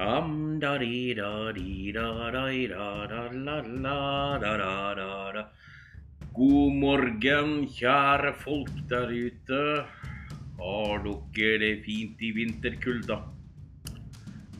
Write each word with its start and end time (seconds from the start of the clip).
Tam 0.00 0.58
da 0.58 0.78
di 0.78 1.12
da 1.12 1.52
di 1.52 1.92
da 1.92 2.30
da 2.32 2.48
da 2.48 3.06
da 3.06 3.22
la 3.46 3.56
la 3.84 4.38
da 4.40 4.56
da 4.56 4.94
da 4.94 5.32
da. 5.34 5.42
God 6.32 6.72
morgen, 6.72 7.66
kjære 7.68 8.32
folk 8.32 8.70
der 8.88 9.12
ute. 9.12 9.60
Har 10.56 11.04
dere 11.04 11.58
det 11.60 11.84
fint 11.84 12.16
i 12.16 12.30
vinterkulda? 12.32 13.18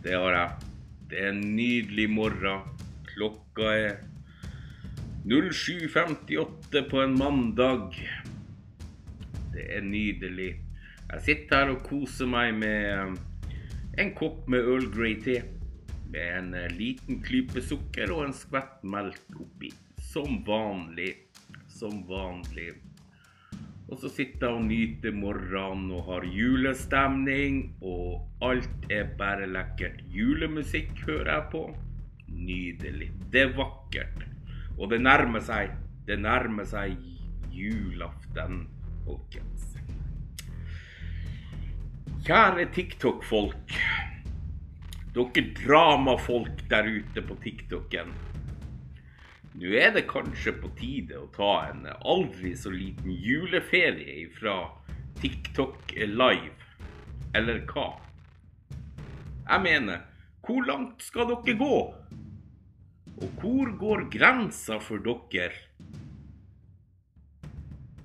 Det 0.03 0.13
har 0.13 0.37
jeg. 0.37 0.69
Det 1.09 1.25
er 1.25 1.33
en 1.33 1.41
nydelig 1.57 2.11
morgen. 2.11 2.61
Klokka 3.09 3.73
er 3.73 3.97
07.58 5.25 6.85
på 6.93 7.01
en 7.01 7.17
mandag. 7.17 7.97
Det 9.57 9.65
er 9.79 9.89
nydelig. 9.89 10.53
Jeg 11.09 11.27
sitter 11.31 11.65
her 11.65 11.77
og 11.79 11.83
koser 11.89 12.29
meg 12.29 12.53
med 12.61 13.30
en 13.97 14.13
kopp 14.15 14.49
med 14.49 14.61
Earl 14.61 14.91
Grey 14.95 15.17
te. 15.23 15.41
Med 16.11 16.37
en 16.39 16.55
eh, 16.55 16.71
liten 16.75 17.21
klype 17.23 17.63
sukker 17.63 18.13
og 18.15 18.27
en 18.27 18.37
skvett 18.37 18.83
melk 18.83 19.41
oppi. 19.41 19.73
Som 20.11 20.41
vanlig. 20.47 21.15
Som 21.71 22.03
vanlig. 22.09 22.73
Og 23.91 23.99
så 23.99 24.11
sitter 24.13 24.47
jeg 24.47 24.57
og 24.57 24.67
nyter 24.69 25.15
morgenen 25.15 25.91
og 25.97 26.05
har 26.11 26.27
julestemning. 26.31 27.63
Og 27.83 28.45
alt 28.47 28.91
er 28.93 29.11
bare 29.19 29.49
lekkert. 29.51 30.03
Julemusikk 30.15 30.95
hører 31.09 31.35
jeg 31.35 31.49
på. 31.55 31.65
Nydelig. 32.31 33.11
Det 33.33 33.49
er 33.49 33.57
vakkert. 33.59 34.27
Og 34.79 34.93
det 34.95 35.03
nærmer 35.03 35.43
seg. 35.45 35.75
Det 36.07 36.19
nærmer 36.23 36.67
seg 36.67 36.95
julaften, 37.53 38.65
folkens. 39.05 39.70
Kjære 42.21 42.67
TikTok-folk. 42.69 43.71
Dere 45.15 45.43
dramafolk 45.57 46.59
der 46.69 46.85
ute 46.85 47.23
på 47.25 47.37
TikToken. 47.41 48.11
Nå 49.57 49.71
er 49.81 49.95
det 49.95 50.03
kanskje 50.11 50.53
på 50.61 50.69
tide 50.77 51.17
å 51.17 51.31
ta 51.33 51.49
en 51.71 51.87
aldri 51.89 52.53
så 52.61 52.75
liten 52.75 53.17
juleferie 53.25 54.27
fra 54.37 54.59
TikTok 55.23 55.95
live. 55.97 56.69
Eller 57.33 57.65
hva? 57.73 57.89
Jeg 59.49 59.65
mener, 59.65 60.05
hvor 60.45 60.69
langt 60.69 61.01
skal 61.01 61.33
dere 61.33 61.57
gå? 61.57 61.79
Og 63.17 63.41
hvor 63.41 63.73
går 63.81 64.11
grensa 64.13 64.77
for 64.77 65.01
dere? 65.09 65.57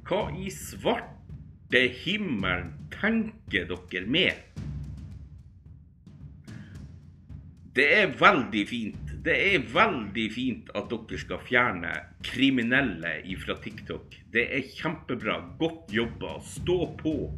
Hva 0.08 0.30
i 0.40 0.48
svarte 1.66 1.94
himmelen 1.94 2.74
tenker 3.02 3.66
dere 3.66 4.06
med? 4.06 4.34
Det 7.76 7.88
er 7.94 8.14
veldig 8.20 8.68
fint. 8.68 9.12
Det 9.26 9.36
er 9.56 9.66
veldig 9.74 10.32
fint 10.32 10.70
at 10.76 10.90
dere 10.90 11.18
skal 11.20 11.42
fjerne 11.44 11.92
kriminelle 12.24 13.36
fra 13.44 13.56
TikTok. 13.56 14.16
Det 14.32 14.48
er 14.54 14.70
kjempebra. 14.78 15.58
Godt 15.60 15.92
jobba. 15.92 16.40
Stå 16.42 16.96
på 16.98 17.34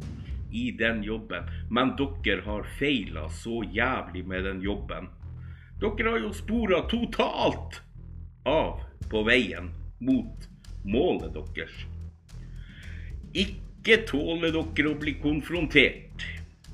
i 0.52 0.70
den 0.70 1.02
jobben. 1.02 1.48
Men 1.70 1.96
dere 1.96 2.42
har 2.44 2.68
feila 2.78 3.28
så 3.28 3.64
jævlig 3.64 4.26
med 4.26 4.44
den 4.44 4.60
jobben. 4.60 5.08
Dere 5.80 6.10
har 6.10 6.18
jo 6.18 6.32
spora 6.32 6.86
totalt 6.88 7.82
av 8.44 8.84
på 9.10 9.24
veien 9.24 9.72
mot 10.00 10.48
målet 10.84 11.34
deres. 11.34 11.74
Ikke 13.34 13.67
tåler 14.08 14.52
dere 14.52 14.90
å 14.90 14.98
bli 15.00 15.14
konfrontert. 15.22 16.24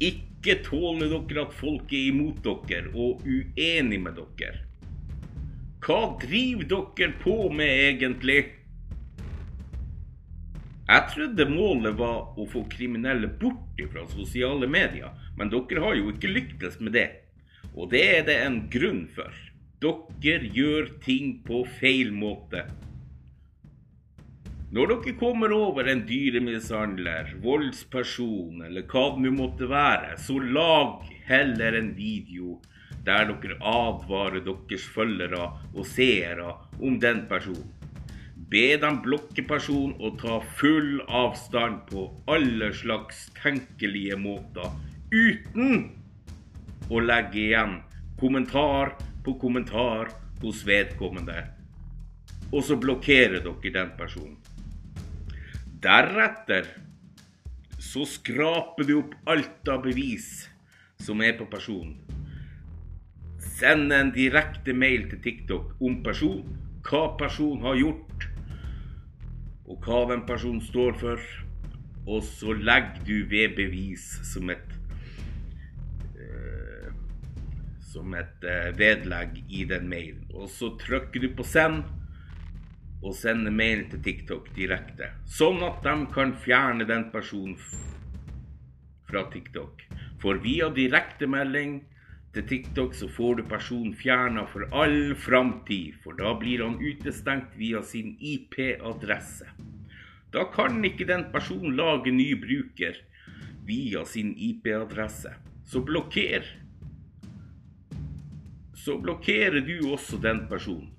Ikke 0.02 0.58
tåler 0.66 1.12
dere 1.12 1.44
at 1.46 1.54
folk 1.56 1.92
er 1.94 2.10
imot 2.10 2.42
dere 2.44 2.90
og 2.92 3.22
uenig 3.22 4.00
med 4.02 4.18
dere. 4.18 4.64
Hva 5.84 6.16
driver 6.20 6.68
dere 6.96 7.12
på 7.22 7.36
med 7.52 7.70
egentlig? 7.70 8.38
Jeg 10.84 11.08
trodde 11.14 11.46
målet 11.48 11.94
var 11.96 12.34
å 12.36 12.44
få 12.50 12.66
kriminelle 12.68 13.30
bort 13.40 13.80
fra 13.92 14.02
sosiale 14.10 14.66
medier, 14.68 15.14
men 15.38 15.52
dere 15.52 15.84
har 15.84 15.94
jo 15.96 16.10
ikke 16.12 16.32
lyktes 16.32 16.80
med 16.80 16.92
det. 16.98 17.08
Og 17.72 17.88
det 17.94 18.02
er 18.18 18.26
det 18.26 18.36
en 18.44 18.58
grunn 18.72 19.06
for. 19.14 19.32
Dere 19.80 20.50
gjør 20.56 20.90
ting 21.04 21.38
på 21.44 21.62
feil 21.78 22.12
måte. 22.12 22.66
Når 24.74 24.88
dere 24.90 25.12
kommer 25.14 25.52
over 25.54 25.86
en 25.86 26.00
dyremishandler, 26.02 27.28
voldsperson 27.44 28.64
eller 28.66 28.82
hva 28.90 29.02
det 29.14 29.20
nå 29.22 29.30
måtte 29.36 29.68
være, 29.70 30.16
så 30.18 30.34
lag 30.42 31.04
heller 31.28 31.76
en 31.78 31.92
video 31.94 32.56
der 33.06 33.28
dere 33.28 33.54
advarer 33.70 34.42
deres 34.42 34.86
følgere 34.96 35.44
og 35.76 35.86
seere 35.86 36.48
om 36.80 36.96
den 37.04 37.20
personen. 37.30 37.68
Be 38.50 38.64
dem 38.82 38.98
blokke 39.04 39.44
personen 39.46 39.94
og 40.00 40.18
ta 40.24 40.40
full 40.58 41.04
avstand 41.20 41.84
på 41.92 42.08
alle 42.34 42.72
slags 42.74 43.28
tenkelige 43.38 44.18
måter, 44.18 44.74
uten 45.14 45.84
å 46.90 47.04
legge 47.04 47.44
igjen 47.44 47.76
kommentar 48.18 48.96
på 49.22 49.36
kommentar 49.38 50.10
hos 50.42 50.66
vedkommende. 50.66 51.44
Og 52.50 52.66
så 52.66 52.74
blokkerer 52.74 53.38
dere 53.38 53.74
den 53.78 53.94
personen. 54.02 54.43
Deretter 55.84 56.68
så 57.78 58.06
skraper 58.08 58.86
du 58.88 58.94
opp 59.02 59.14
alt 59.28 59.68
av 59.68 59.82
bevis 59.84 60.46
som 61.04 61.20
er 61.20 61.34
på 61.36 61.44
personen. 61.52 61.98
Send 63.54 63.92
en 63.92 64.12
direkte 64.14 64.72
mail 64.72 65.04
til 65.10 65.20
TikTok 65.26 65.74
om 65.84 65.98
personen, 66.06 66.56
hva 66.88 67.02
personen 67.20 67.66
har 67.68 67.76
gjort, 67.76 68.24
og 69.68 69.84
hva 69.84 70.00
den 70.14 70.24
personen 70.28 70.62
står 70.64 70.96
for. 71.02 71.26
Og 72.04 72.24
så 72.28 72.56
legger 72.56 73.04
du 73.04 73.14
ved 73.28 73.54
bevis 73.56 74.06
som 74.28 74.50
et 74.52 74.72
eh, 76.20 76.88
som 77.92 78.16
et 78.16 78.48
eh, 78.48 78.72
vedlegg 78.76 79.38
i 79.48 79.64
den 79.68 79.88
mailen. 79.88 80.24
Og 80.32 80.48
så 80.52 80.72
trykker 80.80 81.24
du 81.24 81.30
på 81.36 81.46
send 81.48 81.84
og 83.04 83.12
sende 83.16 83.52
mail 83.52 83.84
til 83.92 84.00
TikTok 84.04 84.48
direkte, 84.56 85.10
sånn 85.28 85.60
at 85.66 85.84
de 85.84 85.94
kan 86.14 86.32
fjerne 86.44 86.86
den 86.88 87.10
personen 87.12 87.58
fra 89.04 89.26
TikTok. 89.30 89.84
For 90.22 90.40
via 90.40 90.70
direktemelding 90.72 91.82
til 92.34 92.46
TikTok 92.48 92.96
så 92.96 93.10
får 93.12 93.36
du 93.38 93.44
personen 93.50 93.92
fjerna 93.94 94.46
for 94.50 94.66
all 94.72 95.12
framtid, 95.20 96.00
for 96.02 96.16
da 96.18 96.32
blir 96.40 96.64
han 96.64 96.80
utestengt 96.80 97.52
via 97.60 97.84
sin 97.84 98.16
IP-adresse. 98.18 99.52
Da 100.34 100.48
kan 100.50 100.80
ikke 100.82 101.06
den 101.06 101.28
personen 101.30 101.76
lage 101.78 102.10
ny 102.10 102.32
bruker 102.40 102.96
via 103.68 104.02
sin 104.08 104.32
IP-adresse. 104.34 105.36
Så 105.64 105.84
blokker. 105.84 106.48
Så 108.74 108.98
blokkerer 108.98 109.62
du 109.64 109.92
også 109.92 110.18
den 110.20 110.48
personen. 110.50 110.90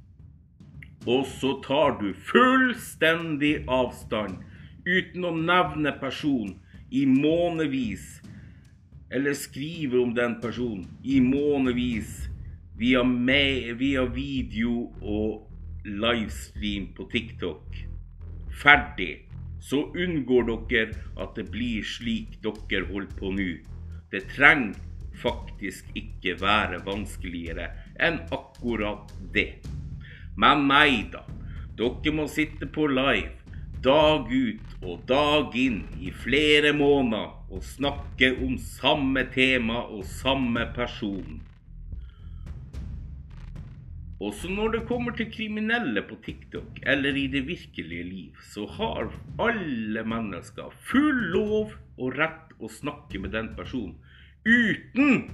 Og 1.06 1.26
så 1.30 1.56
tar 1.66 1.98
du 2.02 2.12
fullstendig 2.28 3.66
avstand 3.70 4.40
uten 4.86 5.26
å 5.26 5.34
nevne 5.38 5.94
personen 6.02 6.56
i 6.90 7.06
månevis. 7.10 8.22
Eller 9.14 9.38
skrive 9.38 10.00
om 10.02 10.16
den 10.18 10.40
personen 10.42 10.88
i 11.04 11.20
månevis 11.22 12.26
via, 12.78 13.04
via 13.78 14.06
video 14.10 14.90
og 15.02 15.86
livestream 15.86 16.90
på 16.98 17.06
TikTok. 17.14 17.86
Ferdig. 18.62 19.22
Så 19.66 19.88
unngår 19.98 20.50
dere 20.70 20.98
at 21.22 21.38
det 21.38 21.48
blir 21.50 21.86
slik 21.86 22.36
dere 22.44 22.86
holder 22.90 23.16
på 23.18 23.32
nå. 23.34 23.48
Det 24.12 24.22
trenger 24.36 24.76
faktisk 25.22 25.90
ikke 25.98 26.36
være 26.42 26.82
vanskeligere 26.86 27.72
enn 28.04 28.20
akkurat 28.36 29.14
det. 29.34 29.62
Men 30.38 30.68
nei 30.70 31.06
da. 31.12 31.24
Dere 31.76 32.14
må 32.16 32.28
sitte 32.32 32.68
på 32.72 32.88
live 32.92 33.34
dag 33.86 34.32
ut 34.32 34.72
og 34.82 35.04
dag 35.10 35.54
inn 35.60 35.84
i 36.02 36.10
flere 36.10 36.72
måneder 36.74 37.54
og 37.54 37.66
snakke 37.66 38.32
om 38.42 38.56
samme 38.58 39.28
tema 39.34 39.84
og 39.84 40.08
samme 40.10 40.64
person. 40.74 41.44
Også 44.26 44.50
når 44.50 44.72
det 44.74 44.86
kommer 44.90 45.14
til 45.14 45.28
kriminelle 45.30 46.02
på 46.08 46.18
TikTok 46.26 46.80
eller 46.88 47.18
i 47.20 47.28
det 47.30 47.44
virkelige 47.46 48.06
liv, 48.08 48.40
så 48.54 48.66
har 48.78 49.12
alle 49.44 50.06
mennesker 50.08 50.72
full 50.90 51.20
lov 51.36 51.76
og 52.00 52.16
rett 52.18 52.56
å 52.58 52.72
snakke 52.72 53.22
med 53.22 53.36
den 53.36 53.52
personen 53.58 54.00
uten 54.46 55.28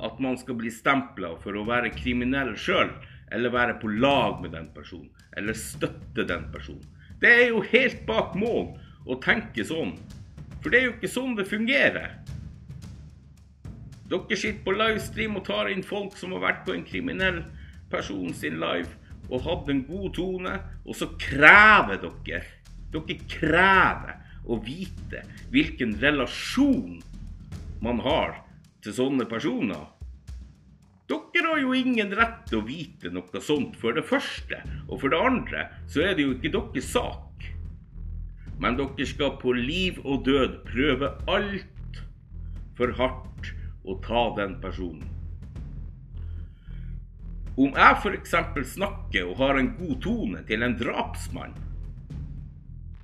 at 0.00 0.20
man 0.20 0.36
skal 0.40 0.56
bli 0.60 0.70
stempla 0.72 1.34
for 1.42 1.56
å 1.56 1.66
være 1.68 1.92
kriminell 1.96 2.54
sjøl 2.60 2.92
eller 3.32 3.54
være 3.54 3.78
på 3.80 3.90
lag 3.90 4.40
med 4.42 4.52
den 4.54 4.68
personen, 4.74 5.10
eller 5.36 5.56
støtte 5.58 6.26
den 6.28 6.46
personen. 6.52 6.84
Det 7.20 7.32
er 7.32 7.48
jo 7.48 7.62
helt 7.64 8.04
bak 8.06 8.34
mål 8.38 8.74
å 9.06 9.18
tenke 9.22 9.64
sånn, 9.64 9.94
for 10.60 10.70
det 10.70 10.80
er 10.80 10.88
jo 10.88 10.94
ikke 10.96 11.10
sånn 11.10 11.36
det 11.38 11.48
fungerer. 11.48 12.18
Dere 14.06 14.38
sitter 14.38 14.62
på 14.62 14.74
livestream 14.76 15.38
og 15.38 15.46
tar 15.48 15.70
inn 15.72 15.82
folk 15.82 16.14
som 16.18 16.36
har 16.36 16.44
vært 16.44 16.62
på 16.66 16.76
en 16.76 16.86
kriminell 16.86 17.42
person 17.90 18.30
sin 18.34 18.60
live 18.62 18.92
og 19.26 19.42
hatt 19.42 19.70
en 19.72 19.82
god 19.88 20.12
tone, 20.14 20.52
og 20.86 20.94
så 20.94 21.10
krever 21.18 21.98
dere 22.02 22.44
Dere 22.94 23.16
krever 23.26 24.12
å 24.46 24.60
vite 24.62 25.24
hvilken 25.50 25.96
relasjon 25.98 27.00
man 27.82 27.98
har 28.04 28.38
til 28.84 28.94
sånne 28.94 29.26
personer. 29.28 29.95
Har 31.46 31.60
jo 31.62 31.74
ingen 31.78 32.10
rett 32.18 32.40
til 32.50 32.58
å 32.58 32.66
vite 32.66 33.10
noe 33.14 33.40
sånt 33.44 33.76
for 33.78 33.94
det 33.94 34.02
første, 34.08 34.58
og 34.90 34.98
for 34.98 35.12
det 35.12 35.20
andre 35.22 35.60
så 35.86 36.02
er 36.02 36.16
det 36.18 36.24
jo 36.26 36.32
ikke 36.34 36.50
deres 36.56 36.88
sak. 36.90 37.46
Men 38.58 38.74
dere 38.80 39.06
skal 39.06 39.36
på 39.38 39.54
liv 39.54 40.00
og 40.02 40.24
død 40.26 40.58
prøve 40.66 41.12
alt 41.30 42.00
for 42.76 42.92
hardt 42.98 43.52
å 43.86 43.94
ta 44.02 44.24
den 44.40 44.58
personen. 44.60 45.06
Om 47.56 47.78
jeg 47.78 48.02
f.eks. 48.02 48.36
snakker 48.74 49.30
og 49.30 49.38
har 49.40 49.60
en 49.60 49.72
god 49.78 49.96
tone 50.04 50.42
til 50.50 50.66
en 50.66 50.76
drapsmann, 50.76 51.54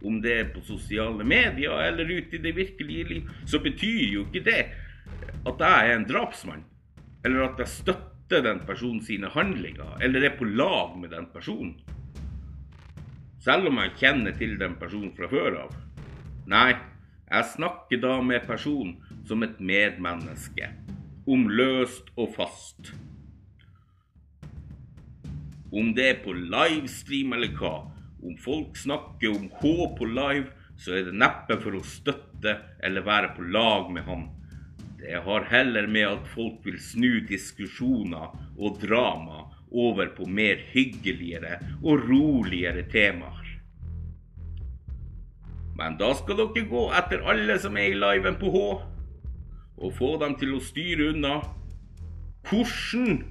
om 0.03 0.19
det 0.21 0.39
er 0.41 0.51
på 0.51 0.67
sosiale 0.67 1.25
medier 1.25 1.79
eller 1.87 2.11
ute 2.11 2.41
i 2.41 2.43
det 2.43 2.57
virkelige 2.59 3.09
liv, 3.15 3.35
så 3.47 3.63
betyr 3.63 4.17
jo 4.19 4.27
ikke 4.27 4.45
det 4.51 4.63
at 5.47 5.63
jeg 5.63 5.93
er 5.93 5.95
en 5.95 6.09
drapsmann. 6.11 6.67
Eller 7.23 7.47
at 7.47 7.63
jeg 7.63 7.71
støtter 7.71 8.12
den 8.31 8.63
personen 8.67 9.03
sine 9.05 9.29
handlinger, 9.29 9.99
eller 10.01 10.25
er 10.25 10.37
på 10.39 10.45
lag 10.45 10.95
med 10.99 11.11
den 11.11 11.27
personen. 11.33 11.75
Selv 13.43 13.69
om 13.69 13.81
jeg 13.83 13.97
kjenner 13.99 14.33
til 14.39 14.55
den 14.61 14.77
personen 14.79 15.13
fra 15.17 15.29
før 15.29 15.59
av. 15.65 15.75
Nei, 16.47 16.77
jeg 17.33 17.49
snakker 17.57 18.01
da 18.03 18.21
med 18.23 18.47
personen 18.47 18.99
som 19.27 19.43
et 19.43 19.59
medmenneske. 19.61 20.71
Om 21.27 21.49
løst 21.51 22.11
og 22.17 22.35
fast. 22.37 22.93
Om 25.73 25.95
det 25.97 26.09
er 26.09 26.23
på 26.25 26.35
livestream 26.37 27.33
eller 27.33 27.55
hva, 27.57 27.77
om 28.23 28.37
folk 28.39 28.77
snakker 28.77 29.33
om 29.33 29.49
H 29.63 29.73
på 29.99 30.07
live, 30.07 30.51
så 30.79 30.95
er 30.99 31.09
det 31.09 31.17
neppe 31.19 31.57
for 31.63 31.79
å 31.79 31.83
støtte 31.87 32.57
eller 32.83 33.07
være 33.07 33.33
på 33.37 33.47
lag 33.55 33.91
med 33.95 34.07
han. 34.07 34.29
Det 35.03 35.19
har 35.25 35.49
heller 35.51 35.87
med 35.91 36.07
at 36.07 36.29
folk 36.31 36.61
vil 36.63 36.77
snu 36.79 37.25
diskusjoner 37.27 38.37
og 38.55 38.77
drama 38.79 39.49
over 39.73 40.13
på 40.15 40.29
mer 40.31 40.61
hyggeligere 40.71 41.57
og 41.83 42.05
roligere 42.07 42.85
temaer. 42.93 43.49
Men 45.75 45.97
da 45.99 46.13
skal 46.15 46.39
dere 46.39 46.65
gå 46.71 46.85
etter 46.95 47.27
alle 47.35 47.59
som 47.59 47.81
er 47.81 47.91
i 47.91 47.99
liven 47.99 48.39
på 48.39 48.53
H, 48.55 48.63
og 49.83 49.99
få 49.99 50.13
dem 50.23 50.39
til 50.39 50.55
å 50.55 50.63
styre 50.63 51.11
unna. 51.17 51.35
Hvordan 52.47 53.25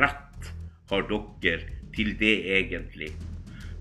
rett 0.00 0.52
har 0.88 1.08
dere 1.10 1.80
til 1.92 2.14
det 2.16 2.36
egentlig? 2.62 3.12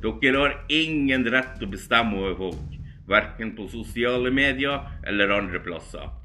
Dere 0.03 0.35
har 0.41 0.59
ingen 0.67 1.23
rett 1.31 1.55
til 1.55 1.69
å 1.69 1.75
bestemme 1.77 2.19
over 2.19 2.35
folk, 2.43 2.79
verken 3.07 3.55
på 3.55 3.71
sosiale 3.71 4.33
medier 4.33 4.89
eller 5.07 5.39
andre 5.39 5.63
plasser. 5.63 6.18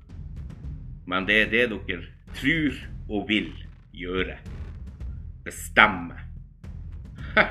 Men 1.06 1.26
det 1.28 1.40
er 1.42 1.50
det 1.52 1.64
dere 1.72 2.06
tror 2.34 2.78
og 3.08 3.28
vil 3.28 3.50
gjøre. 3.94 4.38
Bestemme. 5.44 6.16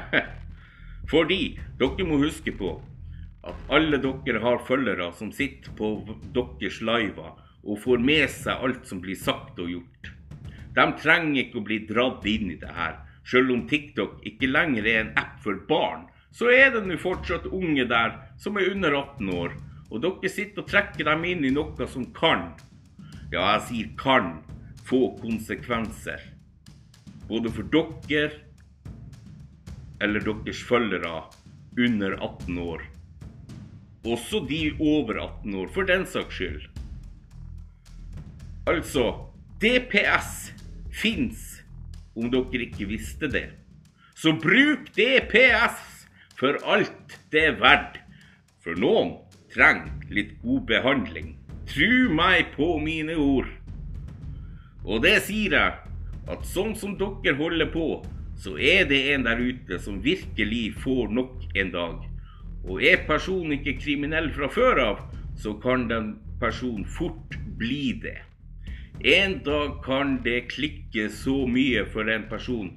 Fordi 1.11 1.41
dere 1.79 2.07
må 2.07 2.17
huske 2.23 2.53
på 2.57 2.75
at 3.43 3.71
alle 3.75 3.99
dere 4.01 4.41
har 4.43 4.63
følgere 4.67 5.11
som 5.17 5.31
sitter 5.35 5.73
på 5.77 5.95
deres 6.35 6.79
liver 6.81 7.33
og 7.63 7.79
får 7.79 8.03
med 8.03 8.27
seg 8.31 8.63
alt 8.65 8.87
som 8.87 9.01
blir 9.03 9.19
sagt 9.19 9.59
og 9.59 9.71
gjort. 9.71 10.11
De 10.73 10.85
trenger 10.99 11.43
ikke 11.43 11.59
å 11.59 11.67
bli 11.67 11.79
dratt 11.87 12.25
inn 12.27 12.51
i 12.51 12.59
det 12.59 12.71
her, 12.73 12.97
selv 13.27 13.53
om 13.53 13.67
TikTok 13.69 14.23
ikke 14.27 14.49
lenger 14.49 14.87
er 14.89 14.99
en 15.03 15.13
app 15.19 15.37
for 15.43 15.59
barn, 15.69 16.07
så 16.33 16.49
er 16.49 16.71
det 16.73 16.81
nå 16.87 16.97
fortsatt 16.99 17.45
unge 17.51 17.85
der 17.87 18.15
som 18.41 18.57
er 18.57 18.71
under 18.71 18.95
18 18.97 19.29
år, 19.37 19.53
og 19.91 20.01
dere 20.01 20.31
sitter 20.31 20.63
og 20.63 20.71
trekker 20.71 21.07
dem 21.07 21.27
inn 21.29 21.45
i 21.45 21.53
noe 21.53 21.87
som 21.87 22.07
kan, 22.15 22.49
ja, 23.33 23.43
jeg 23.55 23.63
sier 23.67 23.91
kan, 23.99 24.33
få 24.85 25.13
konsekvenser. 25.21 26.21
Både 27.29 27.51
for 27.53 27.65
dere 27.73 28.31
eller 30.03 30.25
deres 30.25 30.59
følgere 30.67 31.23
under 31.79 32.17
18 32.19 32.59
år. 32.59 32.83
Også 34.03 34.43
de 34.49 34.73
over 34.79 35.15
18 35.23 35.55
år, 35.55 35.69
for 35.71 35.87
den 35.87 36.05
saks 36.05 36.35
skyld. 36.35 36.65
Altså, 38.67 39.05
DPS 39.63 40.51
fins 40.91 41.63
om 42.15 42.29
dere 42.31 42.67
ikke 42.67 42.89
visste 42.91 43.31
det. 43.31 43.47
Så 44.15 44.35
bruk 44.39 44.91
DPS 44.97 45.79
for 46.39 46.59
alt 46.67 47.17
det 47.31 47.47
er 47.47 47.57
verdt. 47.59 47.97
For 48.63 48.77
noen 48.79 49.17
trenger 49.51 50.13
litt 50.13 50.35
god 50.43 50.67
behandling. 50.69 51.33
Tru 51.69 52.09
meg 52.11 52.51
på 52.57 52.75
mine 52.83 53.15
ord. 53.19 53.47
Og 54.83 55.03
det 55.05 55.15
sier 55.27 55.55
jeg, 55.55 55.93
at 56.27 56.43
sånn 56.47 56.73
som 56.75 56.97
dere 56.99 57.35
holder 57.39 57.69
på, 57.71 57.87
så 58.39 58.57
er 58.59 58.83
det 58.89 58.99
en 59.13 59.23
der 59.27 59.39
ute 59.39 59.79
som 59.79 60.01
virkelig 60.03 60.73
får 60.83 61.13
nok 61.15 61.55
en 61.55 61.71
dag. 61.71 62.03
Og 62.67 62.83
er 62.83 63.05
personen 63.07 63.57
ikke 63.57 63.77
kriminell 63.79 64.29
fra 64.35 64.49
før 64.51 64.83
av, 64.83 65.01
så 65.39 65.55
kan 65.63 65.87
den 65.87 66.13
personen 66.41 66.85
fort 66.85 67.37
bli 67.59 67.93
det. 68.03 68.19
En 69.03 69.39
dag 69.43 69.79
kan 69.83 70.17
det 70.23 70.49
klikke 70.51 71.09
så 71.11 71.43
mye 71.49 71.85
for 71.91 72.11
en 72.11 72.27
person 72.29 72.71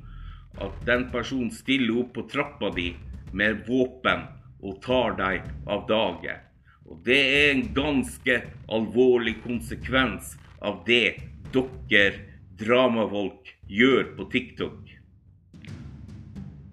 at 0.62 0.78
den 0.88 1.08
personen 1.12 1.52
stiller 1.52 2.00
opp 2.00 2.14
på 2.16 2.24
trappa 2.32 2.70
di 2.74 2.92
med 3.36 3.66
våpen 3.66 4.24
og 4.62 4.80
tar 4.84 5.18
deg 5.18 5.44
av 5.68 5.84
dage. 5.90 6.38
Og 6.86 7.00
det 7.06 7.18
er 7.18 7.48
en 7.52 7.64
ganske 7.74 8.40
alvorlig 8.70 9.36
konsekvens 9.42 10.34
av 10.62 10.82
det 10.86 11.18
dere 11.54 12.12
dramafolk 12.60 13.50
gjør 13.68 14.12
på 14.16 14.26
TikTok. 14.32 14.92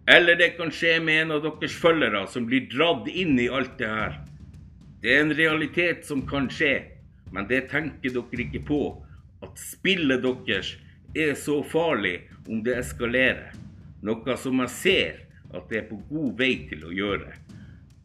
Eller 0.06 0.36
det 0.36 0.50
kan 0.57 0.71
skje 0.71 0.98
med 1.00 1.21
en 1.21 1.36
av 1.38 1.44
deres 1.45 1.75
følgere 1.80 2.25
som 2.27 2.48
blir 2.50 2.68
dratt 2.71 3.07
inn 3.07 3.38
i 3.39 3.48
alt 3.48 3.77
det 3.80 3.89
her. 3.89 4.18
Det 5.04 5.13
er 5.13 5.24
en 5.24 5.36
realitet 5.36 6.06
som 6.07 6.25
kan 6.27 6.50
skje, 6.51 6.74
men 7.31 7.48
det 7.48 7.70
tenker 7.72 8.12
dere 8.12 8.43
ikke 8.46 8.63
på. 8.67 8.82
At 9.43 9.60
spillet 9.60 10.24
deres 10.24 10.74
er 11.15 11.34
så 11.39 11.62
farlig 11.67 12.17
om 12.48 12.62
det 12.63 12.77
eskalerer. 12.82 13.55
Noe 14.03 14.38
som 14.39 14.60
jeg 14.63 14.75
ser 14.75 15.24
at 15.53 15.70
det 15.72 15.84
er 15.84 15.89
på 15.89 16.01
god 16.10 16.38
vei 16.39 16.53
til 16.67 16.84
å 16.88 16.91
gjøre. 16.91 17.32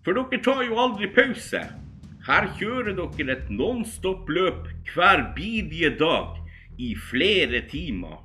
For 0.06 0.14
dere 0.14 0.42
tar 0.44 0.62
jo 0.66 0.78
aldri 0.78 1.10
pause. 1.10 1.64
Her 2.28 2.44
kjører 2.58 2.92
dere 2.92 3.34
et 3.38 3.46
nonstop-løp 3.48 4.66
hver 4.92 5.22
bidige 5.36 5.94
dag 5.96 6.34
i 6.76 6.90
flere 6.92 7.62
timer. 7.70 8.18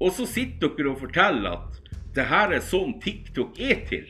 Og 0.00 0.14
så 0.16 0.24
sitter 0.30 0.72
dere 0.78 0.94
og 0.94 1.02
forteller 1.02 1.58
at 1.58 1.90
det 2.16 2.24
her 2.30 2.54
er 2.56 2.64
sånn 2.64 2.94
TikTok 3.02 3.60
er 3.60 3.82
til. 3.90 4.06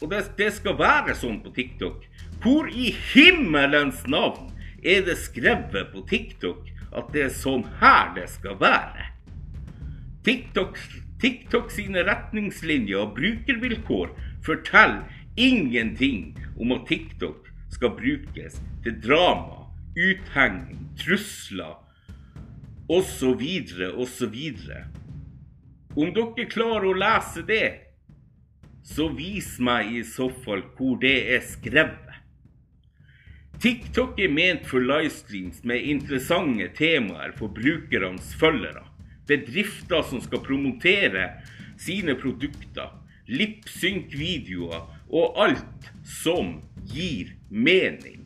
Og 0.00 0.08
det, 0.14 0.22
det 0.38 0.48
skal 0.56 0.78
være 0.78 1.16
sånn 1.18 1.42
på 1.44 1.52
TikTok. 1.52 2.06
Hvor 2.40 2.70
i 2.70 2.88
himmelens 3.12 4.00
navn 4.08 4.48
er 4.80 5.04
det 5.04 5.18
skrevet 5.20 5.92
på 5.92 6.06
TikTok 6.08 6.72
at 6.96 7.12
det 7.12 7.26
er 7.26 7.36
sånn 7.36 7.66
her 7.82 8.14
det 8.16 8.30
skal 8.32 8.56
være? 8.62 9.10
TikTok 10.24 10.78
TikTok 11.18 11.72
sine 11.74 12.04
retningslinjer 12.06 13.00
og 13.02 13.16
brukervilkår 13.16 14.12
forteller 14.46 15.17
ingenting 15.38 16.34
om 16.58 16.74
at 16.74 16.88
TikTok 16.90 17.46
skal 17.70 17.94
brukes 17.96 18.58
til 18.84 18.96
drama, 19.02 19.68
uthenging, 19.94 20.88
trusler 20.98 21.76
osv. 22.88 23.44
osv. 23.94 24.38
Om 25.98 26.12
dere 26.14 26.48
klarer 26.50 26.88
å 26.90 26.98
lese 26.98 27.44
det, 27.46 27.68
så 28.88 29.08
vis 29.12 29.56
meg 29.60 29.94
i 30.00 30.04
så 30.06 30.28
fall 30.44 30.62
hvor 30.76 30.98
det 31.02 31.16
er 31.34 31.42
skrevet. 31.44 32.04
TikTok 33.58 34.20
er 34.22 34.30
ment 34.30 34.68
for 34.70 34.84
livestreams 34.84 35.64
med 35.66 35.82
interessante 35.90 36.68
temaer 36.78 37.32
for 37.34 37.50
brukernes 37.50 38.30
følgere 38.38 38.84
bedrifter 39.28 40.04
som 40.08 40.22
skal 40.24 40.40
promotere 40.44 41.26
sine 41.78 42.14
produkter, 42.18 42.94
lipsynk-videoer 43.28 44.86
og 45.10 45.38
alt 45.40 45.90
som 46.04 46.58
gir 46.88 47.34
mening. 47.48 48.24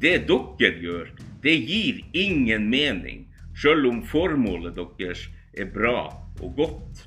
Det 0.00 0.24
dere 0.28 0.72
gjør, 0.80 1.10
det 1.42 1.56
gir 1.68 2.00
ingen 2.16 2.68
mening, 2.72 3.26
sjøl 3.54 3.86
om 3.90 4.02
formålet 4.06 4.78
deres 4.78 5.26
er 5.52 5.68
bra 5.72 6.08
og 6.40 6.56
godt. 6.56 7.06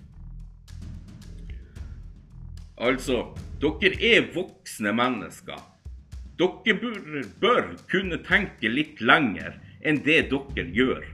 Altså, 2.78 3.34
dere 3.62 3.96
er 3.98 4.30
voksne 4.34 4.94
mennesker. 4.94 5.60
Dere 6.38 6.78
bør, 6.82 7.26
bør 7.42 7.68
kunne 7.92 8.20
tenke 8.26 8.70
litt 8.70 9.02
lenger 9.02 9.60
enn 9.86 10.02
det 10.06 10.28
dere 10.32 10.70
gjør. 10.74 11.06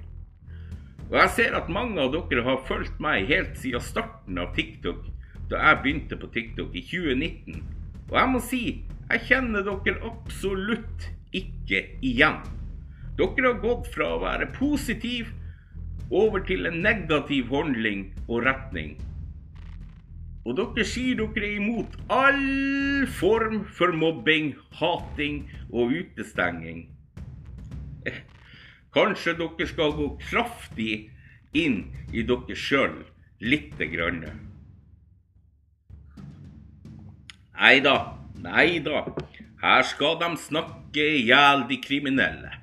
Og 1.10 1.16
jeg 1.18 1.34
ser 1.36 1.58
at 1.58 1.72
mange 1.74 1.98
av 2.02 2.14
dere 2.14 2.46
har 2.46 2.62
fulgt 2.68 3.00
meg 3.02 3.28
helt 3.32 3.58
siden 3.58 3.82
starten 3.82 4.38
av 4.42 4.54
TikTok, 4.58 5.08
da 5.50 5.62
jeg 5.64 5.82
begynte 5.84 6.18
på 6.22 6.30
TikTok 6.36 6.76
i 6.78 6.84
2019. 6.86 7.79
Og 8.10 8.16
jeg 8.18 8.30
må 8.34 8.40
si, 8.42 8.64
jeg 9.10 9.26
kjenner 9.28 9.66
dere 9.66 10.00
absolutt 10.10 11.10
ikke 11.36 11.84
igjen. 12.06 12.42
Dere 13.20 13.46
har 13.52 13.62
gått 13.62 13.90
fra 13.94 14.16
å 14.16 14.24
være 14.24 14.50
positiv 14.56 15.30
over 16.10 16.42
til 16.46 16.66
en 16.66 16.82
negativ 16.82 17.52
handling 17.54 18.08
og 18.28 18.46
retning. 18.48 18.96
Og 20.48 20.56
dere 20.58 20.86
sier 20.88 21.20
dere 21.20 21.46
er 21.46 21.60
imot 21.60 21.98
all 22.10 23.06
form 23.20 23.62
for 23.78 23.94
mobbing, 23.94 24.56
hating 24.80 25.44
og 25.70 25.94
utestenging. 26.00 26.88
Kanskje 28.96 29.36
dere 29.38 29.70
skal 29.70 29.94
gå 30.00 30.12
kraftig 30.24 30.94
inn 31.54 31.84
i 32.10 32.26
dere 32.26 32.58
sjøl 32.58 33.04
lite 33.44 33.86
grann. 33.94 34.49
Nei 37.60 37.82
da, 37.84 38.16
nei 38.40 38.80
da. 38.80 39.04
Her 39.60 39.84
skal 39.84 40.16
de 40.22 40.30
snakke 40.40 41.04
i 41.04 41.24
hjel 41.28 41.66
de 41.68 41.76
kriminelle. 41.84 42.54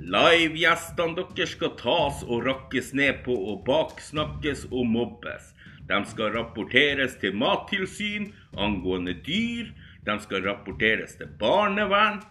Livegjestene 0.00 1.26
deres 1.36 1.52
skal 1.52 1.74
tas 1.76 2.22
og 2.24 2.46
rakkes 2.46 2.94
ned 2.96 3.20
på 3.26 3.34
og 3.52 3.66
baksnakkes 3.66 4.64
og 4.70 4.88
mobbes. 4.88 5.50
De 5.90 5.98
skal 6.08 6.32
rapporteres 6.38 7.18
til 7.20 7.36
mattilsyn 7.36 8.30
angående 8.56 9.12
dyr. 9.26 9.68
De 10.08 10.16
skal 10.24 10.46
rapporteres 10.48 11.18
til 11.20 11.28
barnevern. 11.42 12.22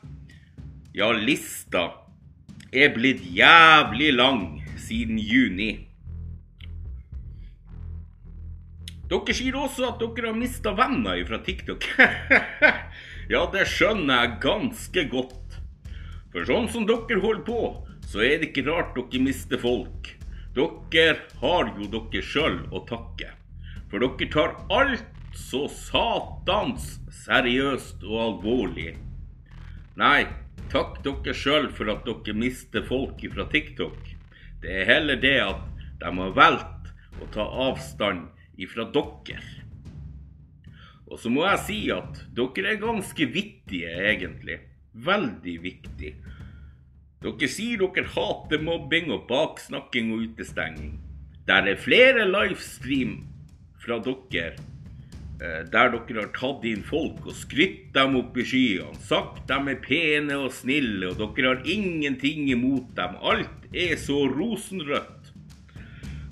Ja, 0.97 1.11
lista 1.13 1.91
er 2.73 2.89
blitt 2.97 3.21
jævlig 3.21 4.15
lang 4.17 4.63
siden 4.81 5.21
juni. 5.21 5.88
Dere 9.09 9.33
sier 9.33 9.55
også 9.57 9.87
at 9.87 10.03
dere 10.03 10.29
har 10.29 10.37
mista 10.37 10.75
venner 10.77 11.23
fra 11.25 11.39
TikTok. 11.41 11.85
ja, 13.33 13.41
det 13.53 13.65
skjønner 13.71 14.21
jeg 14.21 14.35
ganske 14.43 15.05
godt. 15.09 15.57
For 16.29 16.45
sånn 16.45 16.69
som 16.69 16.85
dere 16.85 17.17
holder 17.23 17.45
på, 17.47 17.61
så 18.05 18.21
er 18.21 18.37
det 18.37 18.51
ikke 18.51 18.67
rart 18.69 18.93
dere 18.93 19.23
mister 19.25 19.61
folk. 19.61 20.11
Dere 20.53 21.17
har 21.41 21.73
jo 21.73 21.89
dere 21.89 22.21
sjøl 22.25 22.61
å 22.69 22.83
takke. 22.89 23.33
For 23.89 24.05
dere 24.05 24.29
tar 24.29 24.53
alt 24.77 25.33
så 25.33 25.65
satans 25.73 26.99
seriøst 27.23 28.05
og 28.05 28.17
alvorlig. 28.27 28.91
Nei, 29.97 30.27
takk 30.69 31.01
dere 31.05 31.33
sjøl 31.33 31.71
for 31.73 31.89
at 31.89 32.05
dere 32.05 32.37
mister 32.37 32.85
folk 32.85 33.25
fra 33.33 33.49
TikTok. 33.49 33.97
Det 34.61 34.81
er 34.83 34.89
heller 34.93 35.17
det 35.17 35.39
at 35.41 35.65
de 36.03 36.13
har 36.21 36.35
valgt 36.37 36.93
å 37.17 37.33
ta 37.33 37.49
avstand 37.69 38.29
ifra 38.59 38.85
dere. 38.93 39.39
Og 41.09 41.17
så 41.17 41.31
må 41.33 41.45
jeg 41.47 41.61
si 41.65 41.79
at 41.93 42.21
dere 42.37 42.75
er 42.75 42.81
ganske 42.81 43.29
vittige, 43.33 43.89
egentlig. 44.11 44.59
Veldig 44.93 45.55
viktig. 45.63 46.13
Dere 47.19 47.49
sier 47.51 47.81
dere 47.81 48.07
hater 48.13 48.61
mobbing 48.63 49.09
og 49.11 49.25
baksnakking 49.27 50.13
og 50.13 50.27
utestenging. 50.29 50.99
Der 51.49 51.65
er 51.67 51.81
flere 51.81 52.27
livestream 52.29 53.23
fra 53.81 53.97
dere 54.05 54.53
eh, 55.41 55.63
der 55.73 55.91
dere 55.95 56.21
har 56.21 56.31
tatt 56.35 56.63
inn 56.69 56.83
folk 56.85 57.25
og 57.25 57.35
skrytt 57.35 57.89
dem 57.95 58.15
opp 58.19 58.37
i 58.37 58.45
skyene, 58.45 58.99
sagt 59.01 59.47
dem 59.49 59.71
er 59.71 59.79
pene 59.81 60.37
og 60.45 60.53
snille, 60.53 61.09
og 61.09 61.19
dere 61.19 61.55
har 61.55 61.65
ingenting 61.65 62.51
imot 62.53 62.93
dem. 62.99 63.17
Alt 63.19 63.67
er 63.73 63.97
så 63.99 64.27
rosenrødt. 64.29 65.18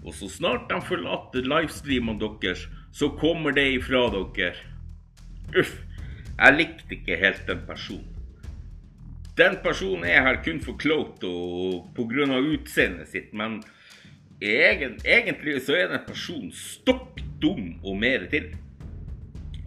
Og 0.07 0.13
så 0.15 0.29
snart 0.31 0.69
de 0.71 0.79
forlater 0.87 1.43
livestreamene 1.43 2.29
deres, 2.41 2.61
så 2.95 3.09
kommer 3.19 3.51
det 3.51 3.65
ifra 3.75 4.05
dere. 4.13 4.53
Uff, 5.51 5.73
jeg 6.37 6.55
likte 6.55 6.95
ikke 6.95 7.17
helt 7.19 7.43
den 7.47 7.65
personen. 7.67 8.13
Den 9.37 9.59
personen 9.61 10.05
er 10.07 10.23
her 10.25 10.39
kun 10.45 10.61
for 10.63 10.79
clout 10.81 11.23
og 11.27 11.91
pga. 11.95 12.39
utseendet 12.39 13.11
sitt, 13.11 13.33
men 13.33 13.59
egen, 14.41 14.97
egentlig 15.05 15.61
så 15.61 15.75
er 15.75 15.91
den 15.91 16.07
personen 16.07 16.51
stokk 16.51 17.19
dum 17.41 17.75
og 17.83 17.99
mer 17.99 18.25
til. 18.31 18.55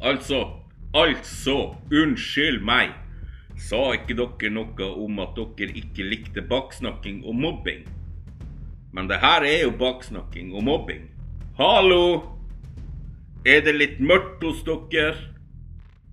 Altså, 0.03 0.57
altså, 0.95 1.77
unnskyld 1.93 2.65
meg. 2.65 2.97
Sa 3.61 3.93
ikke 3.93 4.17
dere 4.17 4.51
noe 4.51 4.93
om 5.05 5.19
at 5.21 5.37
dere 5.37 5.77
ikke 5.77 6.09
likte 6.09 6.43
baksnakking 6.43 7.25
og 7.25 7.37
mobbing? 7.37 7.85
Men 8.93 9.09
det 9.09 9.21
her 9.23 9.45
er 9.47 9.65
jo 9.65 9.75
baksnakking 9.79 10.51
og 10.55 10.65
mobbing. 10.67 11.07
Hallo! 11.59 12.37
Er 13.47 13.63
det 13.65 13.77
litt 13.77 14.01
mørkt 14.03 14.43
hos 14.45 14.65
dere? 14.67 15.15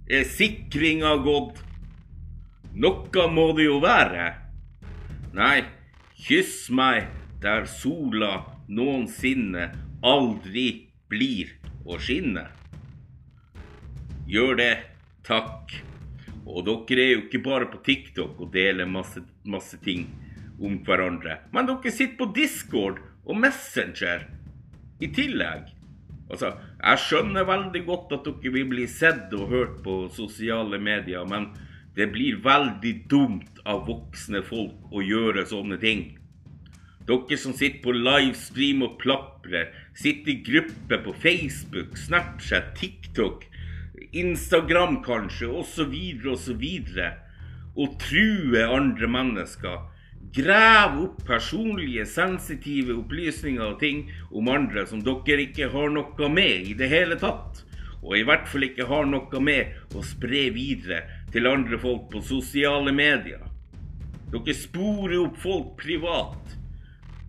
Er 0.07 0.27
sikringa 0.29 1.17
gått? 1.25 1.63
Noe 2.77 3.25
må 3.33 3.49
det 3.57 3.65
jo 3.65 3.79
være. 3.83 4.27
Nei, 5.35 5.65
kyss 6.27 6.69
meg 6.69 7.09
der 7.41 7.65
sola 7.67 8.45
noensinne 8.69 9.71
aldri 10.05 10.67
blir 11.09 11.51
å 11.83 11.97
skinne. 11.99 12.45
Gjør 14.29 14.55
det, 14.61 14.71
takk. 15.25 15.73
Og 16.47 16.63
dere 16.67 17.03
er 17.03 17.13
jo 17.15 17.25
ikke 17.25 17.43
bare 17.43 17.67
på 17.73 17.81
TikTok 17.83 18.39
og 18.39 18.53
deler 18.53 18.87
masse, 18.87 19.25
masse 19.43 19.81
ting 19.83 20.05
om 20.59 20.79
hverandre. 20.85 21.39
Men 21.53 21.69
dere 21.69 21.93
sitter 21.93 22.17
på 22.19 22.31
Discord 22.35 23.01
og 23.27 23.39
Messenger 23.41 24.27
i 25.03 25.09
tillegg. 25.13 25.73
Altså, 26.27 26.51
jeg 26.81 27.03
skjønner 27.05 27.47
veldig 27.47 27.83
godt 27.87 28.13
at 28.17 28.27
dere 28.27 28.53
vil 28.57 28.69
bli 28.71 28.85
sett 28.91 29.33
og 29.37 29.51
hørt 29.53 29.81
på 29.85 29.99
sosiale 30.15 30.79
medier, 30.81 31.23
men 31.29 31.51
det 31.97 32.09
blir 32.13 32.41
veldig 32.43 32.93
dumt 33.09 33.61
av 33.65 33.85
voksne 33.87 34.43
folk 34.45 34.91
å 34.93 35.03
gjøre 35.03 35.47
sånne 35.49 35.79
ting. 35.81 36.09
Dere 37.07 37.37
som 37.39 37.55
sitter 37.55 37.79
på 37.85 37.93
livestream 37.95 38.83
og 38.83 38.97
plaprer, 38.99 39.71
sitter 39.95 40.33
i 40.33 40.41
gruppe 40.43 40.99
på 41.05 41.13
Facebook, 41.23 41.95
Snapchat, 41.97 42.73
TikTok, 42.75 43.45
Instagram 44.11 44.99
kanskje, 45.05 45.47
osv., 45.47 45.95
osv., 46.33 46.65
og 47.77 47.93
truer 48.01 48.73
andre 48.73 49.07
mennesker 49.13 49.85
Grav 50.33 50.97
opp 51.01 51.21
personlige, 51.27 52.05
sensitive 52.05 52.95
opplysninger 52.99 53.63
og 53.63 53.79
ting 53.79 54.07
om 54.31 54.49
andre 54.51 54.83
som 54.89 55.01
dere 55.05 55.47
ikke 55.47 55.69
har 55.71 55.93
noe 55.93 56.29
med 56.33 56.67
i 56.71 56.75
det 56.77 56.89
hele 56.91 57.17
tatt. 57.21 57.63
Og 58.03 58.17
i 58.19 58.25
hvert 58.27 58.47
fall 58.47 58.67
ikke 58.67 58.87
har 58.89 59.07
noe 59.09 59.41
med 59.43 59.95
å 59.95 60.03
spre 60.05 60.47
videre 60.55 61.03
til 61.33 61.47
andre 61.49 61.79
folk 61.81 62.09
på 62.11 62.21
sosiale 62.25 62.93
medier. 62.95 63.41
Dere 64.31 64.55
sporer 64.55 65.17
opp 65.23 65.39
folk 65.39 65.73
privat, 65.79 66.55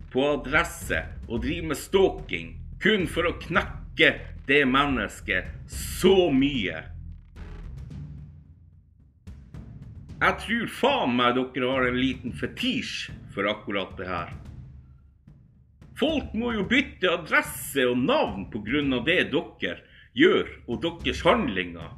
på 0.09 0.25
adresse, 0.25 1.03
og 1.29 1.43
driver 1.45 1.71
med 1.71 1.77
stalking 1.77 2.53
kun 2.81 3.05
for 3.11 3.29
å 3.29 3.37
knekke 3.41 4.13
det 4.49 4.63
mennesket 4.65 5.69
så 5.69 6.29
mye 6.33 6.81
Jeg 10.19 10.35
tror 10.43 10.71
faen 10.75 11.13
meg 11.15 11.37
dere 11.37 11.67
har 11.71 11.85
en 11.87 11.99
liten 11.99 12.33
fetisj 12.35 13.13
for 13.31 13.47
akkurat 13.47 13.93
det 13.95 14.07
her. 14.09 14.33
Folk 15.99 16.33
må 16.35 16.51
jo 16.57 16.65
bytte 16.67 17.07
adresse 17.11 17.85
og 17.87 18.01
navn 18.03 18.49
pga. 18.51 18.99
det 19.05 19.31
dere 19.31 19.79
gjør 20.13 20.51
og 20.67 20.81
deres 20.83 21.23
handlinger. 21.23 21.89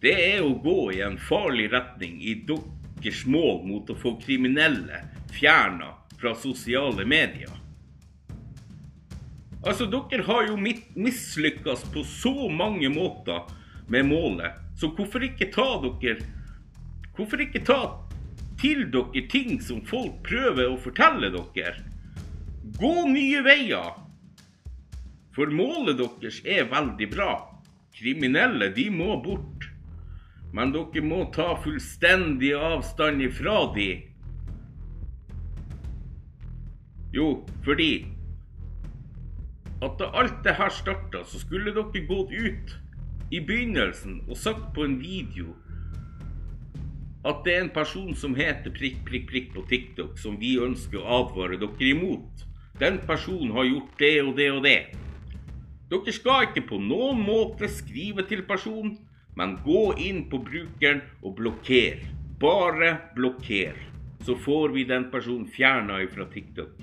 Det 0.00 0.16
er 0.16 0.42
å 0.44 0.56
gå 0.64 0.92
i 0.96 1.02
en 1.04 1.18
farlig 1.18 1.70
retning 1.72 2.22
i 2.24 2.34
deres 2.48 3.26
mål 3.26 3.64
mot 3.68 3.90
å 3.90 4.00
få 4.00 4.16
kriminelle 4.20 5.04
fjerna 5.32 5.92
fra 6.16 6.34
sosiale 6.34 7.04
medier. 7.04 7.52
Altså, 9.66 9.84
dere 9.84 10.22
har 10.24 10.46
jo 10.48 10.56
mislykkes 10.56 11.88
på 11.92 12.04
så 12.04 12.48
mange 12.48 12.88
måter 12.88 13.44
med 13.88 14.08
målet 14.08 14.65
så 14.76 14.90
hvorfor 14.92 15.24
ikke 15.24 15.48
ta 15.54 15.68
dere 15.82 16.18
Hvorfor 17.16 17.40
ikke 17.40 17.62
ta 17.64 17.80
til 18.60 18.90
dere 18.92 19.22
ting 19.32 19.60
som 19.64 19.80
folk 19.88 20.18
prøver 20.26 20.68
å 20.68 20.80
fortelle 20.80 21.30
dere? 21.32 21.78
Gå 22.76 22.92
nye 23.08 23.40
veier. 23.46 23.94
For 25.32 25.48
målet 25.52 25.96
deres 26.00 26.42
er 26.44 26.68
veldig 26.68 27.08
bra. 27.12 27.30
Kriminelle, 27.96 28.68
de 28.76 28.90
må 28.92 29.16
bort. 29.24 29.64
Men 30.52 30.74
dere 30.76 31.04
må 31.04 31.22
ta 31.32 31.54
fullstendig 31.64 32.52
avstand 32.56 33.24
ifra 33.24 33.62
de. 33.72 33.88
Jo, 37.16 37.30
fordi 37.64 37.92
at 39.84 39.96
da 40.00 40.10
alt 40.20 40.42
det 40.44 40.56
her 40.58 40.72
starta, 40.72 41.24
så 41.24 41.40
skulle 41.40 41.72
dere 41.72 42.04
gått 42.08 42.32
ut 42.32 42.76
i 43.30 43.40
begynnelsen 43.40 44.20
og 44.28 44.38
sagt 44.38 44.72
på 44.74 44.84
en 44.86 44.98
video 45.00 45.54
at 47.26 47.40
det 47.44 47.56
er 47.56 47.64
en 47.64 47.72
person 47.74 48.12
som 48.14 48.36
heter 48.38 48.70
prikk, 48.70 49.00
prikk, 49.06 49.24
prikk 49.30 49.48
på 49.54 49.64
TikTok, 49.66 50.12
som 50.18 50.36
vi 50.38 50.52
ønsker 50.62 51.00
å 51.00 51.22
advare 51.24 51.58
dere 51.58 51.88
imot. 51.88 52.44
Den 52.78 53.00
personen 53.08 53.50
har 53.56 53.66
gjort 53.66 53.98
det 53.98 54.12
og 54.22 54.36
det 54.38 54.46
og 54.52 54.62
det. 54.62 54.78
Dere 55.90 56.14
skal 56.14 56.46
ikke 56.46 56.68
på 56.68 56.78
noen 56.82 57.24
måte 57.26 57.66
skrive 57.72 58.22
til 58.30 58.44
personen, 58.46 58.94
men 59.34 59.58
gå 59.66 59.88
inn 60.06 60.28
på 60.30 60.38
brukeren 60.46 61.02
og 61.22 61.34
blokker. 61.40 62.04
Bare 62.38 62.92
blokker. 63.16 63.74
Så 64.22 64.38
får 64.46 64.70
vi 64.76 64.86
den 64.86 65.10
personen 65.10 65.50
fjerna 65.50 65.98
fra 66.12 66.30
TikTok. 66.30 66.78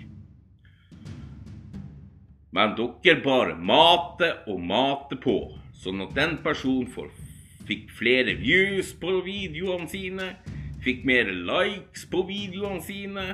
Men 2.54 2.76
dere 2.78 3.20
bare 3.24 3.56
mater 3.56 4.44
og 4.52 4.60
mater 4.62 5.24
på, 5.24 5.38
sånn 5.84 6.04
at 6.06 6.16
den 6.16 6.38
personen 6.44 6.90
fikk 7.68 7.92
flere 7.96 8.36
views 8.40 8.92
på 9.00 9.20
videoene 9.26 9.90
sine, 9.92 10.30
fikk 10.84 11.04
mer 11.08 11.32
likes 11.32 12.06
på 12.12 12.24
videoene 12.28 12.84
sine, 12.84 13.26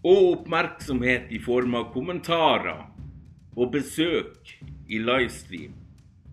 og 0.00 0.26
oppmerksomhet 0.30 1.28
i 1.32 1.40
form 1.44 1.74
av 1.76 1.90
kommentarer 1.92 2.86
og 3.56 3.72
besøk 3.74 4.54
i 4.88 5.00
livestream. 5.02 5.74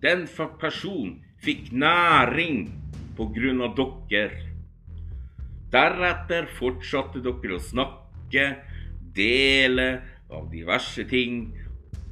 Den 0.00 0.24
personen 0.60 1.18
fikk 1.44 1.72
næring 1.72 2.68
av 3.18 3.74
dere. 3.76 4.44
Deretter 5.72 6.46
fortsatte 6.56 7.20
dere 7.20 7.58
å 7.58 7.60
snakke, 7.60 8.44
dele 9.12 9.88
av 10.30 10.48
diverse 10.52 11.04
ting, 11.10 11.50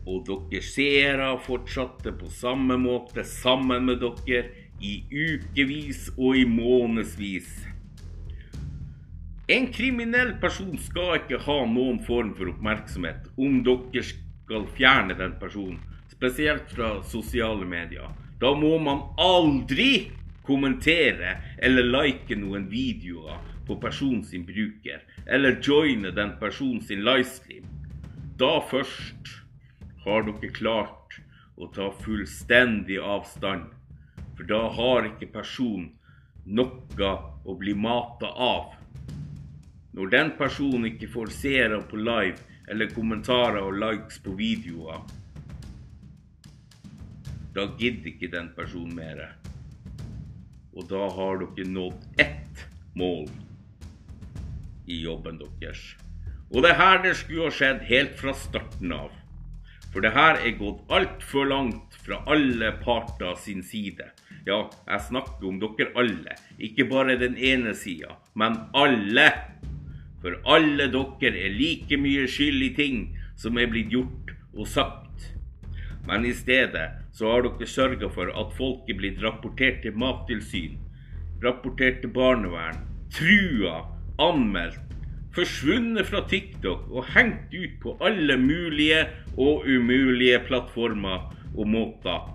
og 0.07 0.27
dere 0.29 0.63
seere 0.63 1.33
fortsatte 1.43 2.13
på 2.15 2.31
samme 2.31 2.79
måte 2.79 3.25
sammen 3.27 3.89
med 3.89 4.03
dere 4.03 4.45
i 4.81 5.01
ukevis 5.11 6.11
og 6.17 6.37
i 6.39 6.45
månedsvis. 6.49 7.49
En 9.49 9.69
kriminell 9.71 10.35
person 10.43 10.75
skal 10.83 11.21
ikke 11.21 11.39
ha 11.45 11.59
noen 11.71 12.01
form 12.07 12.33
for 12.39 12.51
oppmerksomhet 12.51 13.29
om 13.39 13.61
dere 13.67 14.03
skal 14.07 14.67
fjerne 14.75 15.15
den 15.19 15.37
personen, 15.41 15.79
spesielt 16.11 16.71
fra 16.75 16.97
sosiale 17.07 17.67
medier. 17.67 18.11
Da 18.43 18.53
må 18.59 18.75
man 18.83 19.05
aldri 19.23 20.11
kommentere 20.47 21.37
eller 21.63 21.87
like 21.87 22.37
noen 22.39 22.67
videoer 22.71 23.39
på 23.67 23.79
personen 23.83 24.23
sin 24.27 24.45
bruker, 24.47 25.03
eller 25.27 25.59
joine 25.63 26.13
den 26.15 26.37
personen 26.41 26.83
sin 26.83 27.03
livestream. 27.07 27.65
Da 28.39 28.59
først 28.71 29.46
har 30.07 30.27
dere 30.27 30.53
klart 30.55 31.21
å 31.57 31.69
ta 31.75 31.91
fullstendig 32.03 32.99
avstand 33.03 33.73
for 34.37 34.45
da 34.49 34.67
har 34.69 35.09
ikke 35.09 35.31
personen 35.33 35.93
noe 36.47 37.13
å 37.47 37.55
bli 37.59 37.73
mata 37.75 38.29
av. 38.29 38.75
Når 39.97 40.13
den 40.13 40.33
personen 40.39 40.91
ikke 40.91 41.09
får 41.11 41.33
seere 41.33 41.81
på 41.89 41.99
live 41.99 42.37
eller 42.71 42.93
kommentarer 42.93 43.65
og 43.65 43.79
likes 43.81 44.21
på 44.23 44.35
videoer, 44.37 45.01
da 47.57 47.65
gidder 47.81 48.13
ikke 48.13 48.31
den 48.35 48.51
personen 48.55 48.93
mer. 48.99 49.23
Og 50.77 50.85
da 50.91 51.07
har 51.17 51.41
dere 51.41 51.71
nådd 51.73 52.21
ett 52.21 52.67
mål 53.01 53.31
i 54.87 55.01
jobben 55.01 55.41
deres. 55.41 55.95
Og 56.53 56.61
det 56.63 56.77
her 56.77 57.01
det 57.03 57.17
skulle 57.17 57.49
ha 57.49 57.55
skjedd 57.55 57.81
helt 57.89 58.19
fra 58.21 58.37
starten 58.37 58.93
av. 58.93 59.15
For 59.97 60.05
det 60.05 60.11
her 60.13 60.37
er 60.45 60.59
gått 60.59 60.91
altfor 60.93 61.47
langt 61.49 61.95
fra 62.05 62.19
alle 62.29 62.69
parter 62.83 63.39
sin 63.41 63.63
side. 63.65 64.05
Ja, 64.45 64.59
jeg 64.91 65.05
snakker 65.07 65.47
om 65.49 65.57
dere 65.63 65.87
alle, 65.97 66.35
ikke 66.61 66.85
bare 66.91 67.15
den 67.17 67.39
ene 67.41 67.73
sida, 67.73 68.19
men 68.37 68.59
alle. 68.77 69.25
For 70.21 70.37
alle 70.53 70.91
dere 70.93 71.33
er 71.47 71.57
like 71.57 71.97
mye 71.97 72.27
skyld 72.29 72.67
i 72.67 72.71
ting 72.77 72.99
som 73.41 73.57
er 73.57 73.73
blitt 73.73 73.89
gjort 73.97 74.35
og 74.53 74.69
sagt. 74.69 75.31
Men 76.05 76.29
i 76.29 76.37
stedet 76.37 76.91
så 77.17 77.33
har 77.33 77.49
dere 77.49 77.73
sørga 77.73 78.13
for 78.13 78.29
at 78.37 78.53
folk 78.61 78.93
er 78.93 79.01
blitt 79.01 79.25
rapportert 79.25 79.81
til 79.81 79.97
Mattilsyn, 79.97 80.77
rapportert 81.41 82.03
til 82.05 82.13
barnevern, 82.13 82.85
trua, 83.17 83.87
anmeldt, 84.21 84.86
forsvunnet 85.37 86.09
fra 86.09 86.25
TikTok 86.31 86.89
og 86.91 87.13
hengt 87.15 87.53
ut 87.53 87.77
på 87.83 87.99
alle 88.05 88.39
mulige 88.41 89.05
og 89.37 89.69
umulige 89.69 90.41
plattformer 90.49 91.29
og 91.57 91.69
måter 91.69 92.33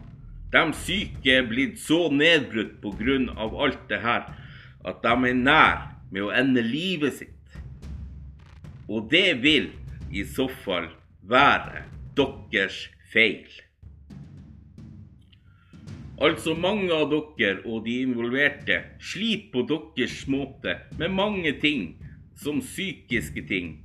de 0.52 0.62
syke 0.76 1.32
er 1.32 1.46
blitt 1.48 1.80
så 1.80 2.10
nedbrutt 2.12 2.82
pga. 2.84 3.18
alt 3.64 3.88
det 3.90 4.02
her 4.04 4.28
at 4.86 5.04
de 5.04 5.30
er 5.30 5.38
nær 5.38 5.78
med 6.12 6.26
å 6.26 6.32
ende 6.36 6.62
livet 6.62 7.14
sitt. 7.22 7.56
Og 8.90 9.08
det 9.12 9.40
vil 9.44 9.70
i 10.12 10.26
så 10.28 10.50
fall 10.66 10.90
være 11.24 11.86
deres 12.18 12.90
feil. 13.14 13.48
Altså 16.22 16.54
mange 16.54 16.92
av 16.94 17.08
dere 17.10 17.64
og 17.64 17.86
de 17.86 18.02
involverte 18.04 18.82
sliter 19.00 19.50
på 19.54 19.64
deres 19.96 20.28
måte 20.28 20.76
med 21.00 21.16
mange 21.16 21.54
ting, 21.64 21.96
som 22.42 22.62
psykiske 22.62 23.44
ting, 23.48 23.76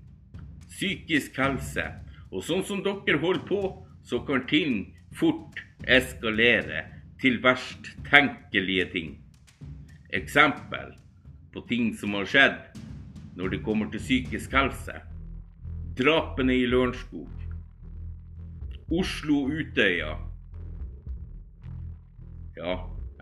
psykisk 0.70 1.36
helse. 1.40 1.84
Og 2.32 2.44
sånn 2.44 2.64
som 2.66 2.82
dere 2.84 3.20
holder 3.20 3.44
på, 3.48 3.60
så 4.06 4.20
kan 4.26 4.46
ting 4.48 4.94
fort 5.16 5.60
eskalere 5.88 6.86
til 7.20 7.40
verst 7.44 7.92
tenkelige 8.08 8.86
ting. 8.92 9.14
Eksempel 10.16 10.94
på 11.52 11.62
ting 11.68 11.92
som 11.98 12.16
har 12.16 12.28
skjedd 12.28 12.80
når 13.36 13.52
det 13.52 13.62
kommer 13.66 13.90
til 13.92 14.00
psykisk 14.00 14.56
helse. 14.56 15.00
Drapene 15.96 16.56
i 16.56 16.66
Lørenskog. 16.68 17.32
Oslo-Utøya. 18.92 20.12
Ja, 22.56 22.74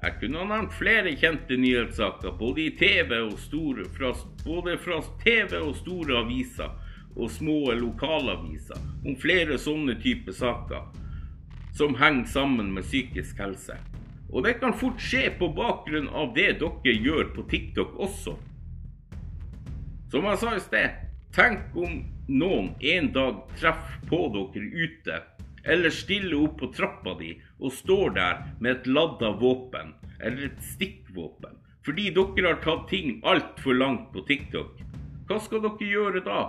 jeg 0.04 0.18
kunne 0.20 0.42
ha 0.42 0.48
nevnt 0.48 0.74
flere 0.76 1.14
kjente 1.16 1.56
nyhetssaker, 1.56 2.34
både 2.36 2.66
TV 2.76 3.14
store, 3.40 3.86
fra, 3.96 4.10
både 4.44 4.76
fra 4.82 5.00
TV 5.22 5.54
og 5.62 5.72
store 5.78 6.18
aviser 6.20 6.74
og 7.14 7.30
små 7.30 7.72
lokalaviser, 7.78 8.80
om 9.06 9.16
flere 9.16 9.56
sånne 9.60 9.96
typer 10.02 10.36
saker 10.36 10.90
som 11.74 11.96
henger 11.98 12.28
sammen 12.30 12.72
med 12.74 12.84
psykisk 12.84 13.40
helse. 13.40 13.78
Og 14.28 14.44
det 14.44 14.58
kan 14.60 14.74
fort 14.76 15.00
skje 15.00 15.28
på 15.38 15.48
bakgrunn 15.56 16.10
av 16.10 16.34
det 16.36 16.58
dere 16.60 16.94
gjør 17.06 17.30
på 17.36 17.46
TikTok 17.50 17.96
også. 18.02 18.34
Som 20.12 20.28
jeg 20.28 20.40
sa 20.42 20.52
i 20.54 20.62
sted, 20.62 21.00
tenk 21.34 21.74
om 21.78 22.02
noen 22.28 22.74
en 22.92 23.10
dag 23.14 23.40
treffer 23.56 24.04
på 24.10 24.20
dere 24.34 24.68
ute, 24.84 25.20
eller 25.64 25.94
stiller 25.94 26.36
opp 26.44 26.58
på 26.60 26.70
trappa 26.76 27.16
di 27.18 27.32
og 27.60 27.72
står 27.72 28.16
der 28.16 28.42
med 28.60 28.70
et 28.70 28.86
ladda 28.86 29.30
våpen, 29.40 29.94
eller 30.20 30.48
et 30.48 30.64
stikkvåpen, 30.74 31.56
fordi 31.84 32.10
dere 32.16 32.48
har 32.48 32.60
tatt 32.64 32.88
ting 32.90 33.20
altfor 33.22 33.76
langt 33.76 34.10
på 34.12 34.24
TikTok. 34.28 34.80
Hva 35.28 35.40
skal 35.40 35.62
dere 35.64 35.88
gjøre 35.90 36.24
da? 36.24 36.42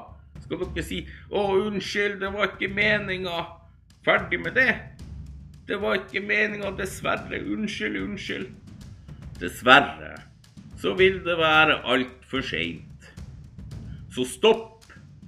Skal 0.44 0.60
dere 0.66 0.84
si 0.84 1.08
'Å, 1.32 1.42
unnskyld, 1.68 2.20
det 2.20 2.34
var 2.34 2.52
ikke 2.52 2.74
meninga'? 2.74 3.46
Ferdig 4.06 4.40
med 4.44 4.54
det? 4.54 4.76
Det 5.68 5.82
var 5.82 5.96
ikke 5.96 6.22
meninga, 6.22 6.70
dessverre. 6.78 7.40
Unnskyld, 7.42 7.98
unnskyld. 7.98 8.52
Dessverre 9.40 10.16
så 10.78 10.94
vil 10.94 11.24
det 11.26 11.38
være 11.40 11.82
altfor 11.84 12.42
seint. 12.46 13.10
Så 14.14 14.28
stopp 14.30 14.86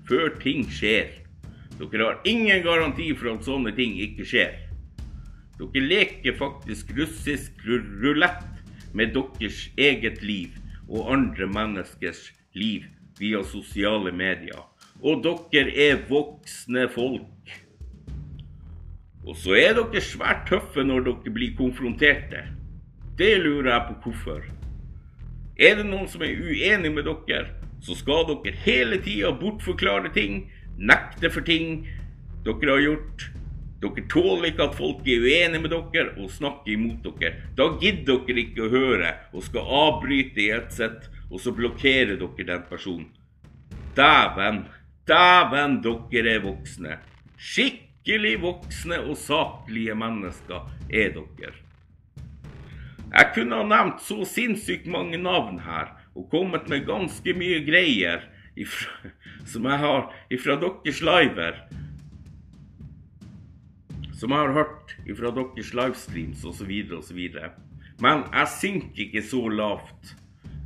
før 0.08 0.30
ting 0.44 0.68
skjer. 0.70 1.10
Dere 1.80 2.04
har 2.04 2.22
ingen 2.26 2.62
garanti 2.62 3.10
for 3.18 3.34
at 3.34 3.46
sånne 3.48 3.74
ting 3.76 3.98
ikke 3.98 4.26
skjer. 4.28 4.67
Dere 5.58 5.82
leker 5.82 6.36
faktisk 6.38 6.92
russisk 6.98 7.64
rulett 7.66 8.46
med 8.94 9.16
deres 9.16 9.68
eget 9.78 10.22
liv 10.24 10.54
og 10.88 11.10
andre 11.14 11.48
menneskers 11.50 12.28
liv 12.54 12.86
via 13.20 13.42
sosiale 13.44 14.12
medier. 14.14 14.62
Og 15.02 15.24
dere 15.26 15.74
er 15.74 16.04
voksne 16.10 16.88
folk. 16.94 17.56
Og 19.28 19.36
så 19.36 19.58
er 19.60 19.74
dere 19.76 20.02
svært 20.02 20.46
tøffe 20.50 20.86
når 20.86 21.10
dere 21.10 21.34
blir 21.36 21.58
konfronterte. 21.58 22.46
Det 23.18 23.34
lurer 23.42 23.74
jeg 23.74 23.88
på 23.90 23.98
hvorfor. 24.06 24.46
Er 25.58 25.80
det 25.80 25.88
noen 25.90 26.06
som 26.10 26.22
er 26.22 26.38
uenig 26.38 26.92
med 26.94 27.10
dere, 27.10 27.48
så 27.82 27.98
skal 27.98 28.28
dere 28.30 28.54
hele 28.62 29.02
tida 29.02 29.34
bortforklare 29.34 30.14
ting, 30.14 30.46
nekte 30.78 31.32
for 31.34 31.46
ting 31.46 31.88
dere 32.46 32.72
har 32.72 32.84
gjort. 32.86 33.28
Dere 33.78 34.08
tåler 34.10 34.50
ikke 34.50 34.66
at 34.66 34.78
folk 34.78 35.06
er 35.06 35.22
uenige 35.22 35.62
med 35.62 35.74
dere 35.74 36.16
og 36.18 36.32
snakker 36.34 36.74
imot 36.74 37.06
dere. 37.06 37.44
Da 37.58 37.70
gidder 37.82 38.24
dere 38.26 38.42
ikke 38.42 38.66
å 38.66 38.72
høre 38.74 39.12
og 39.34 39.46
skal 39.46 39.70
avbryte 39.82 40.42
i 40.42 40.50
ett 40.56 40.74
sett, 40.74 41.06
og 41.30 41.44
så 41.44 41.54
blokkerer 41.54 42.18
dere 42.18 42.48
den 42.48 42.66
personen. 42.70 43.12
Dæven, 43.98 44.64
dæven, 45.10 45.80
dere 45.86 46.34
er 46.38 46.44
voksne. 46.46 46.98
Skikkelig 47.38 48.36
voksne 48.42 49.00
og 49.06 49.18
saklige 49.22 49.98
mennesker 49.98 50.66
er 50.90 51.14
dere. 51.14 51.56
Jeg 53.08 53.32
kunne 53.36 53.62
ha 53.62 53.66
nevnt 53.66 54.02
så 54.04 54.24
sinnssykt 54.28 54.90
mange 54.92 55.20
navn 55.22 55.62
her, 55.64 55.94
og 56.18 56.32
kommet 56.34 56.66
med 56.70 56.88
ganske 56.90 57.34
mye 57.38 57.62
greier 57.66 58.26
ifra, 58.58 59.12
som 59.52 59.70
jeg 59.70 59.86
har 59.86 60.10
ifra 60.34 60.58
deres 60.62 61.04
liver. 61.06 61.62
Som 64.18 64.34
jeg 64.34 64.48
har 64.48 64.56
hørt 64.56 64.96
fra 65.20 65.32
deres 65.36 65.74
livestreams 65.78 66.46
osv. 66.50 66.72
osv. 66.98 67.20
Men 68.02 68.24
jeg 68.34 68.54
synker 68.56 69.04
ikke 69.06 69.24
så 69.26 69.44
lavt. 69.54 70.16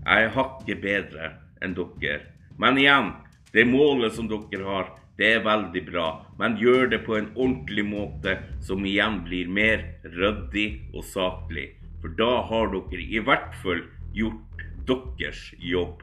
Jeg 0.05 0.27
er 0.27 0.33
hakket 0.37 0.81
bedre 0.83 1.33
enn 1.61 1.75
dere. 1.75 2.21
Men 2.59 2.79
igjen, 2.79 3.11
det 3.51 3.67
målet 3.67 4.15
som 4.15 4.29
dere 4.31 4.63
har, 4.63 4.91
det 5.19 5.27
er 5.35 5.43
veldig 5.45 5.81
bra, 5.85 6.07
men 6.39 6.55
gjør 6.57 6.87
det 6.93 7.01
på 7.05 7.17
en 7.17 7.27
ordentlig 7.35 7.83
måte 7.85 8.37
som 8.63 8.85
igjen 8.87 9.19
blir 9.27 9.51
mer 9.51 9.83
ryddig 10.07 10.67
og 10.95 11.03
saklig. 11.05 11.67
For 12.01 12.15
da 12.17 12.39
har 12.47 12.71
dere 12.71 13.03
i 13.03 13.21
hvert 13.21 13.53
fall 13.61 13.83
gjort 14.17 14.63
deres 14.87 15.43
jobb. 15.59 16.01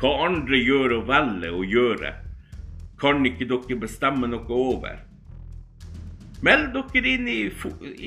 Hva 0.00 0.12
andre 0.30 0.58
gjør 0.62 0.96
og 1.00 1.08
velger 1.10 1.58
å 1.58 1.66
gjøre, 1.66 2.14
kan 3.02 3.26
ikke 3.26 3.50
dere 3.50 3.82
bestemme 3.82 4.30
noe 4.30 4.62
over. 4.70 5.02
Meld 6.42 6.74
dere 6.74 7.08
inn 7.14 7.28
i, 7.30 7.40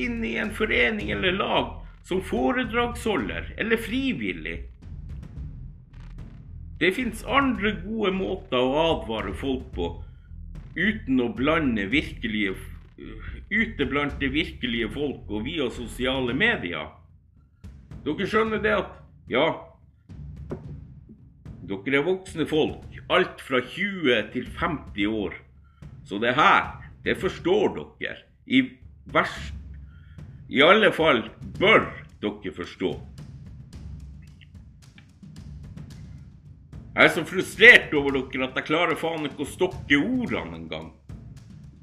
inn 0.04 0.24
i 0.28 0.36
en 0.42 0.52
forening 0.56 1.12
eller 1.16 1.38
lag 1.40 1.74
som 2.06 2.22
foredragsholder 2.22 3.54
eller 3.58 3.80
frivillig. 3.80 4.58
Det 6.80 6.92
fins 6.98 7.24
andre 7.24 7.72
gode 7.86 8.12
måter 8.12 8.60
å 8.60 8.82
advare 8.92 9.32
folk 9.40 9.70
på 9.78 9.88
uten 10.76 11.22
å 11.24 11.30
blande 11.32 11.88
virkelige 11.88 12.58
ute 13.50 13.86
blant 13.88 14.20
det 14.20 14.32
virkelige 14.34 14.90
folk 14.92 15.32
og 15.32 15.46
via 15.48 15.70
sosiale 15.72 16.36
medier. 16.36 16.92
Dere 18.06 18.28
skjønner 18.30 18.62
det 18.64 18.76
at 18.76 18.92
ja, 19.32 19.46
dere 21.66 22.00
er 22.00 22.06
voksne 22.06 22.46
folk, 22.50 22.84
alt 23.10 23.42
fra 23.42 23.62
20 23.64 24.32
til 24.36 24.50
50 24.60 25.08
år. 25.24 25.38
Så 26.06 26.20
det 26.22 26.36
her, 26.38 26.85
det 27.06 27.16
forstår 27.22 27.76
dere. 28.00 28.18
I 28.46 28.62
vers 29.14 29.36
I 30.50 30.62
alle 30.66 30.92
fall 30.94 31.24
bør 31.60 31.86
dere 32.22 32.54
forstå. 32.54 32.92
Jeg 36.96 37.04
er 37.04 37.12
så 37.12 37.26
frustrert 37.28 37.94
over 37.94 38.16
dere 38.16 38.48
at 38.48 38.58
jeg 38.58 38.70
klarer 38.70 38.98
faen 38.98 39.28
ikke 39.28 39.44
å 39.46 39.52
stokke 39.52 40.00
ordene 40.00 40.62
engang. 40.62 40.94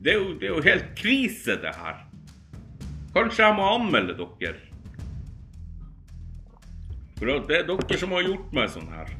Det, 0.02 0.14
det 0.40 0.48
er 0.48 0.54
jo 0.56 0.62
helt 0.64 0.94
krise, 0.98 1.58
det 1.62 1.74
her. 1.76 2.00
Kanskje 3.14 3.44
jeg 3.44 3.58
må 3.58 3.66
anmelde 3.76 4.16
dere. 4.18 4.56
For 7.18 7.28
det 7.46 7.60
er 7.60 7.68
dere 7.68 7.98
som 8.00 8.14
har 8.16 8.24
gjort 8.26 8.56
meg 8.56 8.72
sånn 8.72 8.88
her. 8.90 9.12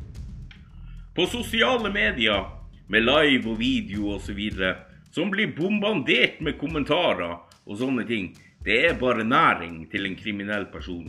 På 1.14 1.28
sosiale 1.30 1.92
medier, 1.92 2.48
med 2.90 3.04
live 3.04 3.52
og 3.52 3.60
video 3.60 4.16
osv., 4.16 4.40
som 5.12 5.30
blir 5.30 5.52
bombardert 5.56 6.40
med 6.40 6.58
kommentarer 6.60 7.36
og 7.64 7.78
sånne 7.78 8.04
ting, 8.08 8.32
det 8.64 8.78
er 8.88 8.98
bare 8.98 9.26
næring 9.26 9.84
til 9.92 10.06
en 10.08 10.16
kriminell 10.16 10.66
person. 10.72 11.08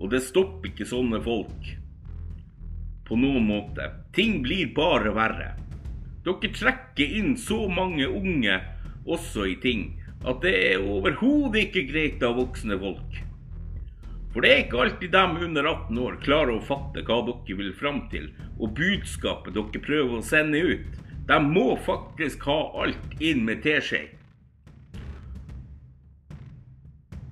Og 0.00 0.10
det 0.12 0.22
stopper 0.24 0.70
ikke 0.70 0.88
sånne 0.88 1.20
folk 1.24 1.70
på 3.06 3.18
noen 3.20 3.46
måte. 3.46 3.90
Ting 4.16 4.40
blir 4.44 4.72
bare 4.74 5.12
verre. 5.14 5.52
Dere 6.26 6.50
trekker 6.50 7.18
inn 7.20 7.36
så 7.38 7.66
mange 7.70 8.08
unge 8.08 8.58
også 9.06 9.46
i 9.46 9.54
ting 9.62 9.92
at 10.26 10.42
det 10.42 10.54
er 10.72 10.82
overhodet 10.82 11.68
ikke 11.68 11.86
greit 11.90 12.22
av 12.26 12.38
voksne 12.40 12.78
folk. 12.80 13.20
For 14.32 14.44
det 14.44 14.50
er 14.52 14.62
ikke 14.64 14.80
alltid 14.82 15.12
dem 15.14 15.36
under 15.46 15.68
18 15.70 16.00
år 16.02 16.16
klarer 16.24 16.56
å 16.56 16.64
fatte 16.66 17.04
hva 17.06 17.20
dere 17.28 17.58
vil 17.60 17.72
fram 17.76 18.02
til, 18.12 18.26
og 18.58 18.74
budskapet 18.76 19.54
dere 19.56 19.82
prøver 19.86 20.18
å 20.18 20.26
sende 20.26 20.60
ut. 20.60 20.98
De 21.26 21.38
må 21.42 21.74
faktisk 21.82 22.44
ha 22.46 22.58
alt 22.82 23.20
inn 23.22 23.42
med 23.48 23.64
teskje. 23.64 24.04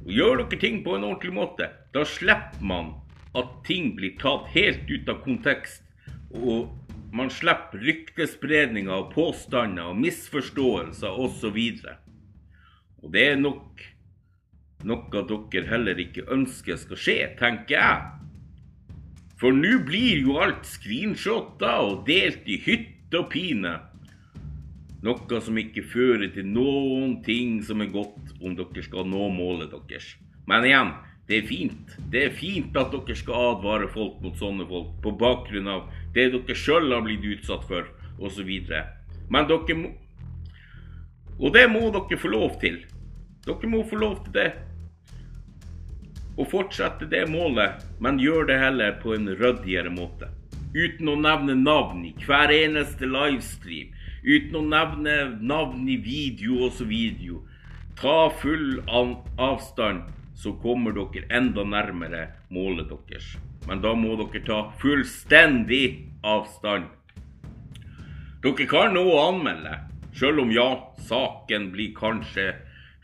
Gjør 0.04 0.42
dere 0.42 0.60
ting 0.60 0.82
på 0.84 0.96
en 0.96 1.06
ordentlig 1.06 1.32
måte, 1.32 1.70
da 1.94 2.02
slipper 2.04 2.64
man 2.66 2.90
at 3.38 3.52
ting 3.66 3.94
blir 3.96 4.18
tatt 4.20 4.50
helt 4.52 4.90
ut 4.90 5.08
av 5.08 5.22
kontekst, 5.24 5.86
og 6.34 6.74
man 7.14 7.30
slipper 7.30 7.80
ryktespredninger 7.86 8.92
og 8.92 9.12
påstander 9.14 9.92
og 9.92 10.00
misforståelser 10.02 11.20
osv. 11.24 11.58
Og 13.04 13.14
det 13.14 13.24
er 13.30 13.40
nok 13.40 13.84
noe 14.84 15.24
dere 15.30 15.70
heller 15.70 16.02
ikke 16.02 16.26
ønsker 16.34 16.76
skal 16.82 17.00
skje, 17.00 17.18
tenker 17.38 17.78
jeg. 17.78 18.02
For 19.40 19.54
nå 19.54 19.78
blir 19.86 20.20
jo 20.26 20.36
alt 20.42 20.66
screenshotta 20.68 21.78
og 21.86 22.04
delt 22.08 22.44
i 22.50 22.58
hytte 23.14 23.22
og 23.22 23.30
pine. 23.30 23.78
Noe 25.04 25.40
som 25.40 25.58
ikke 25.58 25.84
fører 25.84 26.30
til 26.32 26.46
noen 26.48 27.22
ting 27.22 27.62
som 27.62 27.80
er 27.80 27.92
godt 27.92 28.32
om 28.42 28.54
dere 28.56 28.82
skal 28.82 29.06
nå 29.06 29.28
målet 29.30 29.70
deres. 29.70 30.16
Men 30.46 30.64
igjen, 30.64 30.92
det 31.28 31.38
er 31.38 31.46
fint. 31.46 31.96
Det 32.10 32.24
er 32.24 32.32
fint 32.32 32.74
at 32.76 32.90
dere 32.92 33.14
skal 33.14 33.52
advare 33.54 33.88
folk 33.88 34.22
mot 34.22 34.36
sånne 34.36 34.66
folk 34.66 34.96
på 35.02 35.12
bakgrunn 35.20 35.68
av 35.68 35.90
det 36.14 36.32
dere 36.32 36.56
sjøl 36.56 36.90
har 36.92 37.04
blitt 37.04 37.24
utsatt 37.24 37.64
for, 37.68 37.86
osv. 38.18 38.50
Men 39.28 39.46
dere 39.48 39.76
må 39.76 39.92
Og 41.38 41.52
det 41.52 41.66
må 41.68 41.90
dere 41.90 42.18
få 42.18 42.28
lov 42.28 42.60
til. 42.60 42.84
Dere 43.44 43.68
må 43.68 43.82
få 43.84 43.96
lov 43.96 44.24
til 44.24 44.32
det. 44.32 44.52
Og 46.38 46.48
fortsette 46.50 47.06
det 47.06 47.28
målet, 47.30 47.82
men 48.00 48.18
gjør 48.18 48.46
det 48.46 48.58
heller 48.58 48.96
på 49.02 49.14
en 49.14 49.28
ryddigere 49.28 49.90
måte. 49.90 50.30
Uten 50.74 51.06
å 51.06 51.14
nevne 51.14 51.54
navn 51.54 52.00
i 52.02 52.10
hver 52.18 52.50
eneste 52.50 53.06
livestream. 53.06 53.92
Uten 54.26 54.56
å 54.58 54.62
nevne 54.66 55.14
navn 55.38 55.86
i 55.86 55.94
video 56.02 56.64
osv. 56.66 56.90
Ta 57.94 58.16
full 58.40 58.80
avstand 58.90 60.10
så 60.34 60.56
kommer 60.58 60.96
dere 60.96 61.28
enda 61.30 61.62
nærmere 61.62 62.24
målet 62.50 62.90
deres. 62.90 63.36
Men 63.68 63.84
da 63.84 63.94
må 63.94 64.16
dere 64.18 64.42
ta 64.42 64.58
fullstendig 64.80 66.10
avstand. 66.26 66.90
Dere 68.42 68.66
kan 68.68 68.98
nå 68.98 69.04
anmelde, 69.22 69.78
selv 70.12 70.42
om 70.42 70.50
ja, 70.52 70.68
saken 71.06 71.70
blir 71.72 71.94
kanskje 71.94 72.50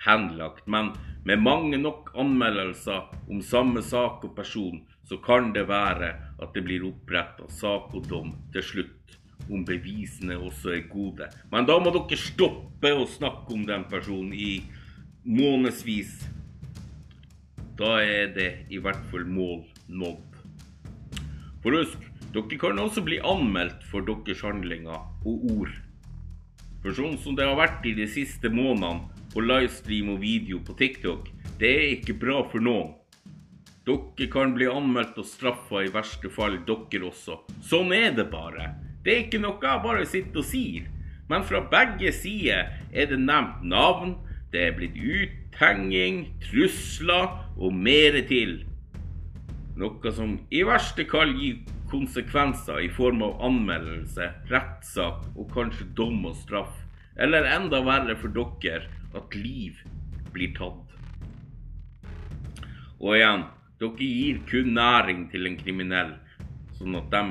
henlagt. 0.04 0.66
Men 0.66 0.90
med 1.24 1.38
mange 1.38 1.78
nok 1.78 2.11
anmeldelser 2.18 3.06
om 3.30 3.40
samme 3.46 3.83
sak 3.87 4.26
og 4.26 4.35
person, 4.35 4.83
så 5.06 5.22
kan 5.22 5.52
det 5.54 5.68
være 5.70 6.12
at 6.40 6.55
det 6.57 6.64
blir 6.66 6.87
oppretta 6.88 7.48
sak 7.53 7.94
og 7.94 8.09
dom 8.09 8.35
til 8.55 8.66
slutt. 8.72 9.16
Om 9.50 9.64
bevisene 9.66 10.37
også 10.38 10.74
er 10.76 10.88
gode. 10.90 11.26
Men 11.50 11.66
da 11.66 11.79
må 11.81 11.92
dere 11.94 12.18
stoppe 12.20 12.92
å 12.94 13.09
snakke 13.09 13.55
om 13.57 13.64
den 13.66 13.87
personen 13.90 14.35
i 14.37 14.61
månedsvis 15.24 16.20
da 17.81 17.94
er 18.05 18.33
det 18.37 18.48
i 18.68 18.79
hvert 18.83 19.00
fall 19.09 19.24
mål 19.24 19.62
nådd. 19.88 20.35
For 21.64 21.76
husk, 21.76 22.03
dere 22.35 22.59
kan 22.61 22.81
også 22.83 23.00
bli 23.07 23.20
anmeldt 23.24 23.87
for 23.88 24.05
deres 24.05 24.42
handlinger 24.44 25.00
og 25.24 25.46
ord. 25.55 25.72
For 26.85 26.96
sånn 26.96 27.16
som 27.20 27.37
det 27.38 27.48
har 27.48 27.57
vært 27.57 27.85
i 27.88 27.94
de 27.96 28.07
siste 28.09 28.53
månedene 28.53 29.09
på 29.33 29.44
livestream 29.44 30.12
og 30.12 30.20
video 30.20 30.61
på 30.64 30.76
TikTok, 30.76 31.29
det 31.61 31.70
er 31.70 31.87
ikke 31.94 32.18
bra 32.20 32.42
for 32.53 32.61
noen. 32.64 32.92
Dere 33.88 34.27
kan 34.33 34.53
bli 34.55 34.66
anmeldt 34.69 35.19
og 35.19 35.27
straffa 35.27 35.85
i 35.85 35.93
verste 35.93 36.29
fall, 36.33 36.59
dere 36.69 37.07
også. 37.09 37.38
Sånn 37.64 37.95
er 37.97 38.12
det 38.16 38.29
bare. 38.33 38.75
Det 39.05 39.12
er 39.14 39.23
ikke 39.25 39.40
noe 39.40 39.62
jeg 39.64 39.85
bare 39.85 40.09
sitter 40.09 40.43
og 40.43 40.49
sier. 40.51 40.88
Men 41.31 41.47
fra 41.47 41.62
begge 41.73 42.12
sider 42.12 42.75
er 42.93 43.09
det 43.09 43.21
nevnt 43.23 43.62
navn, 43.71 44.16
det 44.53 44.64
er 44.66 44.75
blitt 44.77 44.97
uthenging, 44.99 46.25
trusler 46.43 47.38
og 47.57 47.73
mere 47.73 48.25
til. 48.27 48.59
Noe 49.81 50.12
som 50.12 50.35
i 50.53 50.64
verste 50.66 51.07
fall 51.09 51.33
gir 51.38 51.62
konsekvenser 51.90 52.83
i 52.85 52.90
form 52.93 53.23
av 53.27 53.40
anmeldelse, 53.47 54.27
rettssak 54.51 55.23
og 55.37 55.49
kanskje 55.55 55.88
dom 55.97 56.27
og 56.29 56.37
straff. 56.43 56.75
Eller 57.16 57.49
enda 57.49 57.81
verre 57.87 58.19
for 58.19 58.35
dere 58.35 58.90
at 59.16 59.38
liv 59.38 59.81
blir 60.35 60.53
tatt. 60.59 60.87
Og 63.01 63.16
igjen, 63.16 63.47
dere 63.81 64.07
gir 64.07 64.43
kun 64.49 64.75
næring 64.77 65.29
til 65.33 65.49
en 65.49 65.57
kriminell, 65.61 66.14
sånn 66.79 66.99
at 67.01 67.11
de 67.12 67.25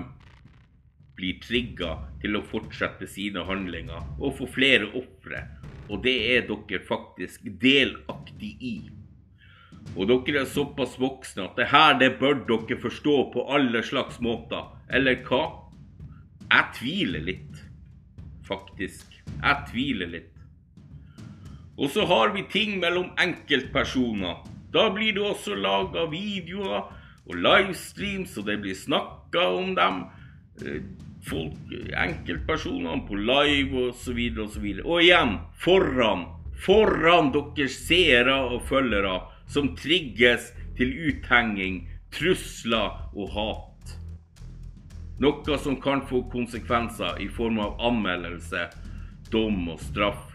blir 1.19 1.39
trigga 1.43 1.95
til 2.21 2.39
å 2.39 2.45
fortsette 2.47 3.07
sine 3.11 3.43
handlinger 3.45 4.17
og 4.17 4.37
få 4.39 4.47
flere 4.49 4.87
ofre 4.97 5.43
og 5.89 6.03
det 6.05 6.15
er 6.35 6.45
dere 6.47 6.81
faktisk 6.85 7.47
delaktig 7.61 8.51
i. 8.61 8.75
Og 9.95 10.05
dere 10.09 10.43
er 10.43 10.49
såpass 10.49 10.97
voksne 11.01 11.47
at 11.47 11.57
det 11.57 11.69
her 11.71 11.95
det 11.97 12.11
bør 12.21 12.43
dere 12.49 12.77
forstå 12.81 13.15
på 13.33 13.45
alle 13.55 13.81
slags 13.85 14.19
måter. 14.21 14.69
Eller 14.89 15.23
hva? 15.25 15.43
Jeg 16.49 16.75
tviler 16.77 17.25
litt, 17.25 17.63
faktisk. 18.45 19.17
Jeg 19.25 19.65
tviler 19.71 20.13
litt. 20.13 20.35
Og 21.79 21.89
så 21.93 22.05
har 22.05 22.35
vi 22.35 22.45
ting 22.51 22.77
mellom 22.81 23.09
enkeltpersoner. 23.17 24.43
Da 24.73 24.89
blir 24.93 25.13
det 25.15 25.25
også 25.25 25.57
laga 25.57 26.05
videoer 26.11 26.89
og 27.29 27.35
livestreams, 27.35 28.37
og 28.37 28.47
det 28.49 28.59
blir 28.63 28.77
snakka 28.77 29.45
om 29.57 29.75
dem. 29.77 30.03
Eh, 30.65 30.81
folk, 31.29 31.73
enkeltpersonene 31.93 33.05
på 33.07 33.17
live 33.19 33.89
osv. 33.89 34.19
Og, 34.37 34.39
Og, 34.45 34.85
og 34.85 35.01
igjen, 35.03 35.35
foran, 35.59 36.25
foran 36.65 37.33
deres 37.33 37.79
seere 37.87 38.37
og 38.49 38.63
følgere, 38.69 39.19
som 39.47 39.75
trigges 39.75 40.51
til 40.77 40.93
uthenging, 41.09 41.87
trusler 42.13 43.09
og 43.15 43.33
hat. 43.35 43.95
Noe 45.19 45.57
som 45.59 45.75
kan 45.81 46.05
få 46.07 46.23
konsekvenser 46.31 47.19
i 47.19 47.27
form 47.27 47.59
av 47.59 47.81
anmeldelse, 47.89 48.69
dom 49.33 49.67
og 49.73 49.81
straff. 49.83 50.28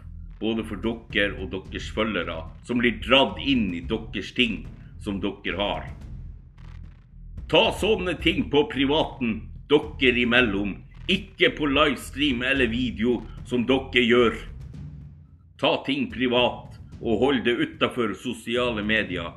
Både 0.45 0.65
for 0.69 0.77
dere 0.85 1.33
og 1.41 1.55
deres 1.55 1.87
følgere, 1.97 2.43
som 2.69 2.81
blir 2.83 2.99
dratt 3.01 3.39
inn 3.41 3.71
i 3.73 3.81
deres 3.89 4.33
ting 4.37 4.65
som 5.01 5.23
dere 5.23 5.57
har. 5.57 5.87
Ta 7.49 7.71
sånne 7.81 8.17
ting 8.21 8.51
på 8.53 8.67
privaten 8.73 9.39
dere 9.73 10.21
imellom, 10.21 10.77
ikke 11.09 11.51
på 11.57 11.69
livestream 11.69 12.43
eller 12.45 12.69
video 12.69 13.23
som 13.49 13.65
dere 13.69 14.05
gjør. 14.05 14.37
Ta 15.61 15.77
ting 15.87 16.11
privat 16.13 16.77
og 17.01 17.21
hold 17.21 17.45
det 17.45 17.57
utafor 17.61 18.13
sosiale 18.17 18.85
medier. 18.85 19.33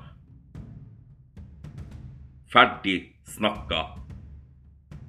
Ferdig 2.52 3.14
snakka. 3.28 3.84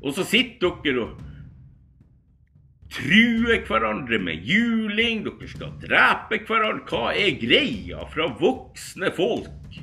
Og 0.03 0.15
så 0.15 0.27
sitter 0.27 0.79
dere 0.85 1.07
og 1.07 1.28
truer 2.93 3.63
hverandre 3.69 4.19
med 4.23 4.45
juling. 4.47 5.25
Dere 5.27 5.51
skal 5.51 5.75
drepe 5.83 6.41
hverandre. 6.49 6.85
Hva 6.89 7.13
er 7.17 7.37
greia 7.41 8.07
fra 8.13 8.29
voksne 8.41 9.13
folk? 9.17 9.81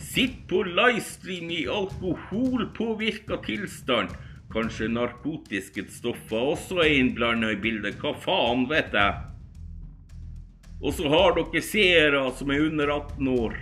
Sitt 0.00 0.46
på 0.48 0.62
livestream 0.64 1.50
i 1.52 1.66
alkoholpåvirka 1.68 3.36
tilstand. 3.44 4.14
Kanskje 4.52 4.88
narkotiske 4.88 5.84
stoffer 5.92 6.52
også 6.54 6.80
er 6.84 6.94
innblanda 7.00 7.50
i 7.52 7.60
bildet. 7.60 7.98
Hva 8.00 8.14
faen 8.22 8.64
vet 8.70 8.94
jeg? 8.96 9.22
Og 10.80 10.94
så 10.96 11.08
har 11.12 11.34
dere 11.36 11.62
seere 11.64 12.22
som 12.38 12.52
er 12.52 12.64
under 12.68 12.92
18 12.94 13.28
år. 13.32 13.56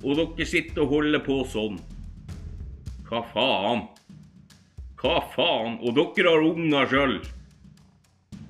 Og 0.00 0.16
dere 0.16 0.46
sitter 0.48 0.86
og 0.86 0.94
holder 0.96 1.22
på 1.22 1.40
sånn. 1.50 1.78
Hva 3.06 3.22
faen? 3.34 3.88
Hva 5.00 5.20
faen? 5.32 5.78
Og 5.80 5.96
dere 5.96 6.28
har 6.28 6.44
unger 6.44 6.90
sjøl. 6.90 7.18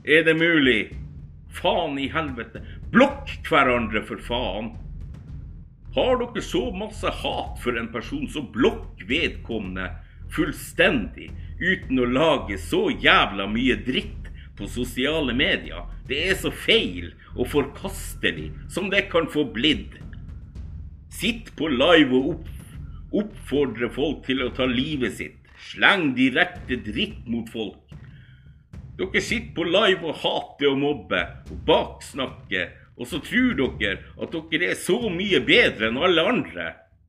Er 0.03 0.25
det 0.27 0.37
mulig? 0.41 0.81
Faen 1.55 1.99
i 2.03 2.09
helvete. 2.11 2.63
Blokk 2.91 3.31
hverandre, 3.47 4.03
for 4.07 4.23
faen. 4.27 4.73
Har 5.95 6.19
dere 6.19 6.43
så 6.43 6.65
masse 6.75 7.11
hat 7.23 7.59
for 7.63 7.79
en 7.79 7.91
person, 7.95 8.27
så 8.31 8.43
blokk 8.43 9.03
vedkommende 9.07 9.89
fullstendig 10.35 11.31
uten 11.59 11.99
å 11.99 12.07
lage 12.07 12.59
så 12.63 12.89
jævla 12.91 13.49
mye 13.51 13.77
dritt 13.87 14.31
på 14.59 14.69
sosiale 14.71 15.35
medier. 15.35 15.87
Det 16.07 16.21
er 16.31 16.39
så 16.39 16.53
feil 16.55 17.11
og 17.37 17.51
forkastelig 17.51 18.51
som 18.71 18.91
det 18.93 19.09
kan 19.13 19.27
få 19.31 19.47
blitt. 19.55 19.99
Sitt 21.11 21.51
på 21.59 21.71
live 21.71 22.15
og 22.17 22.33
opp, 22.35 22.49
oppfordre 23.23 23.91
folk 23.91 24.25
til 24.27 24.45
å 24.47 24.53
ta 24.55 24.67
livet 24.71 25.19
sitt. 25.19 25.40
Sleng 25.61 26.15
direkte 26.17 26.81
dritt 26.85 27.27
mot 27.29 27.49
folk. 27.53 27.95
Dere 29.01 29.21
sitter 29.25 29.55
på 29.57 29.65
live 29.65 30.11
og 30.11 30.19
hater 30.23 30.73
og 30.73 30.81
mobber 30.81 31.53
og 31.53 31.65
baksnakker 31.69 32.77
og 33.01 33.09
så 33.09 33.19
tror 33.25 33.55
dere 33.57 33.97
at 34.21 34.35
dere 34.53 34.73
er 34.75 34.79
så 34.79 34.99
mye 35.09 35.41
bedre 35.41 35.89
enn 35.89 36.01
alle 36.05 36.25
andre. 36.35 36.67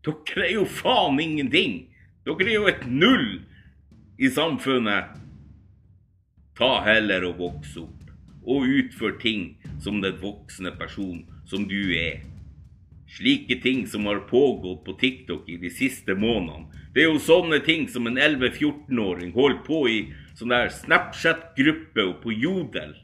Dere 0.07 0.45
er 0.45 0.53
jo 0.55 0.63
faen 0.63 1.19
ingenting. 1.19 1.81
Dere 2.23 2.47
er 2.47 2.55
jo 2.55 2.69
et 2.71 2.85
null 2.87 3.41
i 4.21 4.29
samfunnet. 4.31 5.17
Ta 6.55 6.71
heller 6.85 7.25
og 7.27 7.41
voks 7.41 7.75
opp, 7.81 8.07
og 8.47 8.69
utfør 8.69 9.17
ting 9.19 9.57
som 9.83 9.99
den 10.03 10.15
voksne 10.21 10.71
person 10.79 11.25
som 11.49 11.67
du 11.67 11.91
er. 11.97 12.21
Slike 13.11 13.57
ting 13.59 13.83
som 13.91 14.07
har 14.07 14.23
pågått 14.29 14.85
på 14.85 14.95
TikTok 15.01 15.49
i 15.51 15.57
de 15.59 15.71
siste 15.73 16.15
månedene. 16.15 16.80
Det 16.91 17.05
er 17.05 17.07
jo 17.07 17.19
sånne 17.23 17.61
ting 17.63 17.85
som 17.87 18.09
en 18.09 18.19
11-14-åring 18.19 19.31
holder 19.35 19.61
på 19.63 19.81
i 19.87 19.99
sånn 20.35 20.51
der 20.51 20.71
Snapchat-gruppe 20.75 22.03
og 22.03 22.17
på 22.23 22.33
Jodel. 22.35 22.97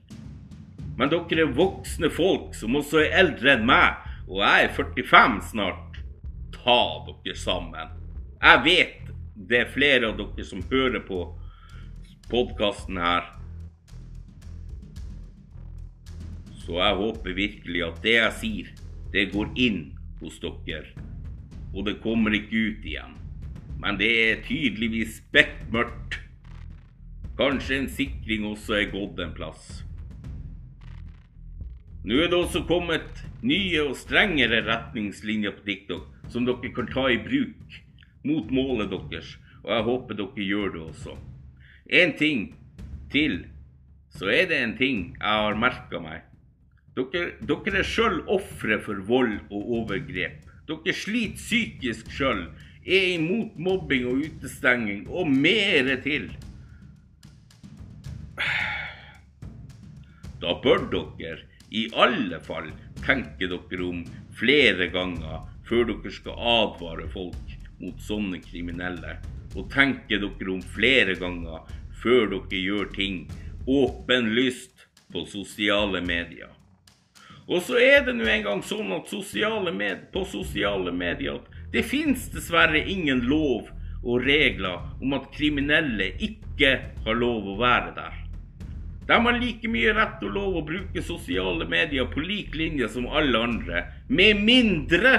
Men 0.98 1.12
dere 1.14 1.46
er 1.46 1.54
voksne 1.56 2.10
folk 2.12 2.56
som 2.58 2.76
også 2.76 3.06
er 3.06 3.16
eldre 3.22 3.54
enn 3.54 3.68
meg, 3.70 4.02
og 4.28 4.42
jeg 4.44 4.66
er 4.66 4.74
45 4.76 5.38
snart. 5.54 6.00
Ta 6.52 6.80
dere 7.08 7.36
sammen. 7.40 7.94
Jeg 8.42 8.64
vet 8.66 9.12
det 9.48 9.62
er 9.62 9.72
flere 9.72 10.10
av 10.10 10.18
dere 10.18 10.46
som 10.50 10.66
hører 10.68 11.04
på 11.08 11.22
podkasten 12.28 13.00
her. 13.00 13.30
Så 16.66 16.82
jeg 16.82 17.00
håper 17.00 17.38
virkelig 17.38 17.86
at 17.86 18.02
det 18.04 18.18
jeg 18.18 18.36
sier, 18.42 18.74
det 19.14 19.30
går 19.32 19.54
inn 19.56 19.80
hos 20.20 20.42
dere. 20.44 20.92
Og 21.72 21.88
det 21.88 22.02
kommer 22.04 22.36
ikke 22.36 22.66
ut 22.74 22.90
igjen. 22.90 23.16
Men 23.82 24.00
det 24.00 24.10
er 24.22 24.44
tydeligvis 24.46 25.22
bekmørkt. 25.34 26.20
Kanskje 27.38 27.84
en 27.84 27.92
sikring 27.94 28.48
også 28.50 28.80
er 28.80 28.92
gått 28.94 29.20
en 29.22 29.36
plass. 29.38 29.84
Nå 32.08 32.18
er 32.24 32.32
det 32.32 32.38
også 32.40 32.64
kommet 32.70 33.26
nye 33.46 33.82
og 33.84 33.98
strengere 34.00 34.64
retningslinjer 34.66 35.54
på 35.58 35.66
TikTok 35.68 36.32
som 36.32 36.46
dere 36.48 36.72
kan 36.76 36.88
ta 36.90 37.04
i 37.12 37.20
bruk 37.22 37.76
mot 38.28 38.50
målet 38.52 38.90
deres, 38.92 39.34
og 39.64 39.74
jeg 39.74 39.86
håper 39.90 40.20
dere 40.20 40.48
gjør 40.48 40.74
det 40.74 40.82
også. 40.86 41.18
En 42.00 42.14
ting 42.20 42.48
til, 43.12 43.42
så 44.16 44.32
er 44.32 44.50
det 44.50 44.62
en 44.64 44.76
ting 44.80 45.04
jeg 45.18 45.44
har 45.44 45.60
merka 45.60 46.02
meg. 46.04 46.24
Dere, 46.98 47.36
dere 47.44 47.82
er 47.84 47.88
sjøl 47.88 48.24
ofre 48.34 48.80
for 48.84 49.04
vold 49.08 49.38
og 49.52 49.74
overgrep. 49.82 50.48
Dere 50.68 50.96
sliter 50.96 51.38
psykisk 51.40 52.10
sjøl, 52.12 52.48
er 52.88 53.14
imot 53.18 53.58
mobbing 53.60 54.08
og 54.08 54.24
utestenging 54.24 55.08
og 55.12 55.30
mere 55.30 55.98
til. 56.04 56.30
Da 60.42 60.54
bør 60.64 60.88
dere 60.94 61.44
i 61.74 61.88
alle 61.98 62.40
fall 62.44 62.70
tenke 63.04 63.50
dere 63.50 63.84
om 63.84 64.04
flere 64.38 64.88
ganger 64.94 65.48
før 65.68 65.90
dere 65.92 66.14
skal 66.16 66.40
advare 66.58 67.08
folk 67.12 67.58
mot 67.82 68.00
sånne 68.02 68.40
kriminelle. 68.46 69.18
Og 69.58 69.68
tenke 69.74 70.20
dere 70.22 70.54
om 70.54 70.62
flere 70.62 71.18
ganger 71.20 71.68
før 72.02 72.30
dere 72.32 72.62
gjør 72.62 72.94
ting 72.96 73.26
åpenlyst 73.68 74.88
på 75.12 75.26
sosiale 75.28 76.00
medier. 76.06 76.54
Og 77.48 77.62
så 77.64 77.78
er 77.80 78.02
det 78.04 78.16
nå 78.16 78.28
engang 78.28 78.62
sånn 78.64 78.92
at 78.96 79.08
sosiale 79.12 79.72
på 80.12 80.24
sosiale 80.28 80.92
medier 80.92 81.40
det 81.78 81.84
fins 81.86 82.24
dessverre 82.34 82.80
ingen 82.90 83.20
lov 83.30 83.68
og 84.02 84.24
regler 84.26 84.80
om 84.98 85.12
at 85.14 85.28
kriminelle 85.30 86.08
ikke 86.26 86.72
har 87.06 87.20
lov 87.20 87.52
å 87.52 87.58
være 87.60 87.92
der. 87.94 88.16
De 89.06 89.18
har 89.28 89.38
like 89.38 89.70
mye 89.70 89.94
rett 89.94 90.24
og 90.26 90.34
lov 90.40 90.56
å 90.58 90.64
bruke 90.66 91.04
sosiale 91.06 91.68
medier 91.70 92.10
på 92.10 92.24
lik 92.26 92.58
linje 92.58 92.90
som 92.96 93.06
alle 93.06 93.44
andre, 93.46 93.84
med 94.10 94.42
mindre, 94.42 95.14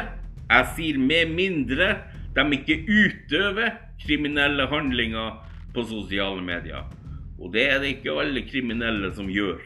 jeg 0.48 0.66
sier 0.74 0.98
med 0.98 1.30
mindre, 1.38 1.92
de 2.34 2.44
ikke 2.58 2.80
utøver 2.90 3.78
kriminelle 4.02 4.66
handlinger 4.72 5.38
på 5.76 5.86
sosiale 5.86 6.42
medier. 6.42 6.90
Og 7.38 7.54
det 7.54 7.68
er 7.70 7.78
det 7.84 7.94
ikke 8.00 8.18
alle 8.18 8.42
kriminelle 8.50 9.12
som 9.14 9.30
gjør. 9.30 9.62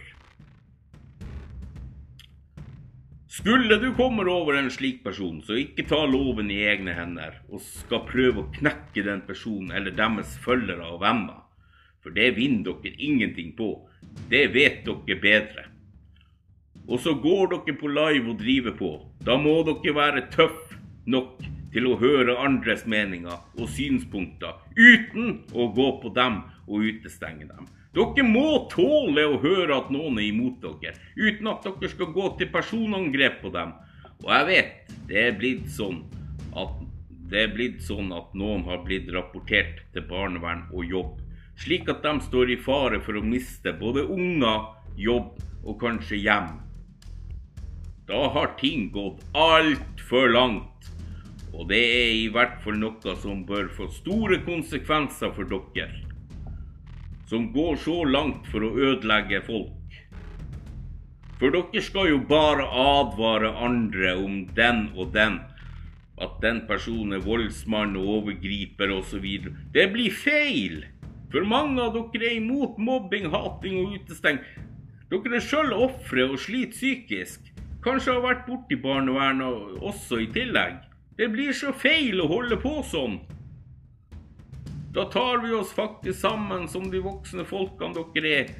Skulle 3.32 3.76
du 3.76 3.94
komme 3.96 4.26
over 4.28 4.58
en 4.58 4.70
slik 4.70 4.98
person, 5.04 5.38
så 5.40 5.56
ikke 5.56 5.86
ta 5.88 6.02
loven 6.04 6.50
i 6.52 6.58
egne 6.68 6.92
hender 6.92 7.38
og 7.48 7.62
skal 7.64 8.02
prøve 8.04 8.42
å 8.42 8.50
knekke 8.52 9.04
den 9.06 9.22
personen 9.24 9.72
eller 9.72 9.94
deres 9.96 10.34
følgere 10.44 10.90
og 10.92 11.00
venner. 11.00 11.38
For 12.04 12.12
det 12.12 12.34
vinner 12.36 12.76
dere 12.82 12.92
ingenting 13.00 13.54
på. 13.56 13.70
Det 14.28 14.50
vet 14.52 14.84
dere 14.84 15.16
bedre. 15.22 15.64
Og 16.84 17.00
så 17.00 17.14
går 17.24 17.54
dere 17.54 17.78
på 17.80 17.88
live 17.88 18.34
og 18.34 18.40
driver 18.42 18.76
på. 18.76 18.92
Da 19.24 19.38
må 19.40 19.62
dere 19.64 19.96
være 19.96 20.28
tøff 20.34 20.76
nok 21.08 21.40
til 21.72 21.88
å 21.88 21.96
høre 22.04 22.36
andres 22.36 22.84
meninger 22.84 23.40
og 23.56 23.70
synspunkter 23.78 24.60
uten 24.76 25.38
å 25.56 25.72
gå 25.72 25.88
på 26.04 26.12
dem 26.12 26.42
og 26.66 26.84
utestenge 26.84 27.48
dem. 27.48 27.64
Dere 27.92 28.24
må 28.24 28.68
tåle 28.72 29.26
å 29.28 29.40
høre 29.42 29.76
at 29.76 29.90
noen 29.92 30.20
er 30.20 30.30
imot 30.30 30.62
dere, 30.62 30.94
uten 31.16 31.50
at 31.52 31.66
dere 31.66 31.90
skal 31.92 32.14
gå 32.14 32.30
til 32.38 32.52
personangrep 32.54 33.42
på 33.42 33.52
dem. 33.52 33.74
Og 34.22 34.30
jeg 34.32 34.48
vet 34.48 34.96
det 35.10 35.26
er 35.26 35.36
blitt 35.36 35.68
sånn 35.72 36.04
at 36.56 36.80
det 37.32 37.46
er 37.46 37.52
blitt 37.52 37.82
sånn 37.84 38.12
at 38.12 38.32
noen 38.36 38.64
har 38.68 38.82
blitt 38.84 39.08
rapportert 39.12 39.84
til 39.92 40.04
barnevern 40.08 40.66
og 40.72 40.88
jobb 40.88 41.20
slik 41.62 41.88
at 41.92 42.02
de 42.02 42.12
står 42.26 42.52
i 42.54 42.58
fare 42.60 43.00
for 43.04 43.18
å 43.18 43.24
miste 43.24 43.74
både 43.78 44.04
unger, 44.10 44.68
jobb 44.96 45.38
og 45.62 45.78
kanskje 45.80 46.20
hjem. 46.24 46.54
Da 48.08 48.28
har 48.34 48.54
ting 48.60 48.90
gått 48.92 49.22
altfor 49.38 50.32
langt. 50.32 50.68
Og 51.52 51.68
det 51.68 51.82
er 51.84 52.14
i 52.16 52.28
hvert 52.32 52.56
fall 52.64 52.78
noe 52.80 53.14
som 53.20 53.44
bør 53.46 53.68
få 53.76 53.86
store 53.92 54.40
konsekvenser 54.46 55.34
for 55.36 55.48
dere. 55.48 56.11
Som 57.32 57.46
går 57.52 57.76
så 57.80 57.94
langt 58.04 58.44
for 58.52 58.60
å 58.60 58.74
ødelegge 58.76 59.38
folk. 59.46 59.94
For 61.40 61.54
dere 61.54 61.80
skal 61.80 62.10
jo 62.10 62.18
bare 62.28 62.66
advare 62.68 63.54
andre 63.56 64.10
om 64.20 64.34
den 64.52 64.82
og 64.92 65.14
den. 65.14 65.38
At 66.20 66.36
den 66.44 66.60
personen 66.68 67.16
er 67.16 67.24
voldsmann 67.24 67.96
og 67.96 68.10
overgriper 68.18 68.92
osv. 68.98 69.24
Det 69.72 69.86
blir 69.94 70.12
feil! 70.12 70.82
For 71.32 71.48
mange 71.48 71.80
av 71.80 71.96
dere 71.96 72.34
er 72.34 72.36
imot 72.36 72.76
mobbing, 72.76 73.30
hating 73.32 73.80
og 73.80 73.96
utesteng. 73.96 74.44
Dere 75.08 75.38
er 75.40 75.48
sjøl 75.48 75.72
ofre 75.72 76.28
og 76.34 76.36
sliter 76.36 76.76
psykisk. 76.76 77.48
Kanskje 77.80 78.12
har 78.12 78.26
vært 78.28 78.44
borti 78.50 78.76
barnevernet 78.76 79.80
også 79.80 80.20
i 80.20 80.28
tillegg. 80.36 80.82
Det 81.16 81.32
blir 81.32 81.56
så 81.56 81.72
feil 81.72 82.20
å 82.20 82.28
holde 82.28 82.60
på 82.60 82.82
sånn. 82.92 83.22
Da 84.94 85.04
tar 85.04 85.38
vi 85.38 85.52
oss 85.52 85.72
faktisk 85.72 86.20
sammen 86.20 86.68
som 86.68 86.90
de 86.90 87.00
voksne 87.00 87.44
folkene 87.48 88.02
dere 88.12 88.32
er. 88.42 88.50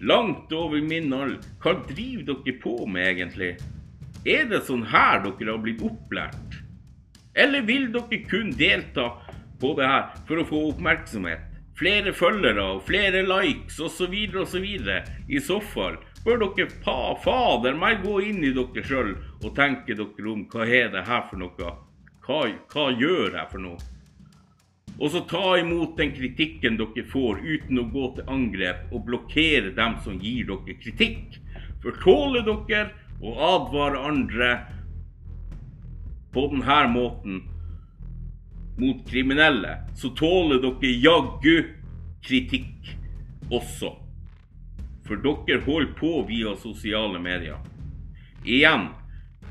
Langt 0.00 0.52
over 0.52 0.80
min 0.80 1.12
alder. 1.12 1.42
Hva 1.60 1.74
driver 1.88 2.30
dere 2.30 2.54
på 2.62 2.86
med 2.88 3.10
egentlig? 3.10 3.50
Er 4.24 4.46
det 4.48 4.62
sånn 4.64 4.86
her 4.88 5.20
dere 5.26 5.50
har 5.50 5.60
blitt 5.60 5.84
opplært? 5.84 6.56
Eller 7.36 7.66
vil 7.68 7.90
dere 7.92 8.20
kun 8.30 8.54
delta 8.56 9.10
på 9.60 9.74
det 9.76 9.90
her 9.90 10.16
for 10.30 10.40
å 10.40 10.46
få 10.48 10.62
oppmerksomhet? 10.70 11.44
Flere 11.78 12.16
følgere 12.16 12.64
og 12.72 12.86
flere 12.88 13.20
likes 13.28 13.76
osv. 13.76 14.16
osv. 14.40 14.66
I 15.28 15.44
så 15.44 15.60
fall 15.74 16.00
bør 16.24 16.46
dere 16.46 16.70
pa, 16.80 17.12
fader 17.20 17.76
meg 17.76 18.00
gå 18.06 18.16
inn 18.30 18.40
i 18.40 18.56
dere 18.56 18.88
sjøl 18.88 19.12
og 19.44 19.52
tenke 19.60 19.92
dere 19.92 20.32
om 20.32 20.48
hva 20.48 20.64
er 20.64 20.88
det 20.96 21.04
her 21.12 21.28
for 21.28 21.44
noe? 21.44 21.76
Hva, 22.24 22.42
hva 22.72 22.90
gjør 22.96 23.36
jeg 23.36 23.48
for 23.52 23.66
noe? 23.68 23.97
Og 24.98 25.12
så 25.14 25.20
ta 25.30 25.52
imot 25.60 25.96
den 25.98 26.10
kritikken 26.14 26.78
dere 26.78 27.04
får 27.12 27.38
uten 27.44 27.78
å 27.78 27.86
gå 27.92 28.06
til 28.16 28.32
angrep 28.34 28.88
og 28.90 29.04
blokkere 29.06 29.70
dem 29.76 29.94
som 30.02 30.18
gir 30.18 30.48
dere 30.48 30.74
kritikk. 30.82 31.38
For 31.82 31.94
tåler 32.02 32.42
dere 32.48 32.88
å 33.22 33.34
advare 33.52 34.02
andre 34.10 34.50
på 36.34 36.48
denne 36.50 36.80
måten 36.90 37.38
mot 38.78 39.00
kriminelle, 39.10 39.76
så 39.94 40.10
tåler 40.18 40.62
dere 40.62 40.92
jaggu 41.02 41.56
kritikk 42.26 42.90
også. 43.54 43.94
For 45.06 45.22
dere 45.22 45.62
holder 45.64 45.94
på 45.98 46.12
via 46.28 46.56
sosiale 46.58 47.22
medier. 47.22 47.62
Igjen, 48.44 48.90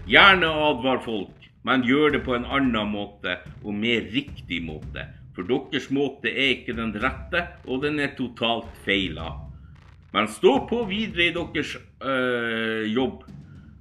gjerne 0.07 0.51
advar 0.67 0.99
folk, 1.07 1.47
men 1.63 1.87
gjør 1.87 2.17
det 2.17 2.21
på 2.27 2.35
en 2.35 2.45
annen 2.45 2.91
måte 2.91 3.39
og 3.63 3.73
mer 3.75 4.05
riktig 4.11 4.61
måte. 4.63 5.07
For 5.37 5.45
deres 5.45 5.91
måte 5.93 6.31
er 6.33 6.55
ikke 6.55 6.73
den 6.73 6.95
rette, 6.97 7.43
og 7.69 7.83
den 7.83 7.99
er 8.01 8.15
totalt 8.17 8.71
feila. 8.81 9.35
Men 10.09 10.25
stå 10.33 10.63
på 10.65 10.79
videre 10.89 11.27
i 11.27 11.33
deres 11.35 11.75
øh, 11.77 12.87
jobb 12.89 13.21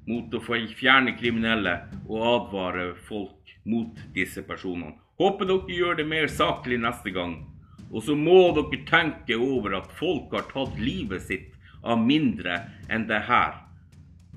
mot 0.04 0.36
å 0.36 0.42
fjerne 0.44 1.14
kriminelle 1.16 1.78
og 2.10 2.26
advare 2.34 2.90
folk 3.08 3.56
mot 3.64 3.96
disse 4.12 4.44
personene. 4.44 4.98
Håper 5.16 5.48
dere 5.48 5.80
gjør 5.80 5.96
det 5.96 6.06
mer 6.12 6.28
saklig 6.28 6.76
neste 6.82 7.14
gang. 7.16 7.38
Og 7.88 8.04
så 8.04 8.12
må 8.12 8.52
dere 8.52 8.84
tenke 8.84 9.40
over 9.40 9.78
at 9.80 9.88
folk 9.96 10.36
har 10.36 10.44
tatt 10.52 10.76
livet 10.76 11.24
sitt 11.24 11.56
av 11.80 12.04
mindre 12.04 12.66
enn 12.92 13.08
det 13.08 13.24
her. 13.30 13.62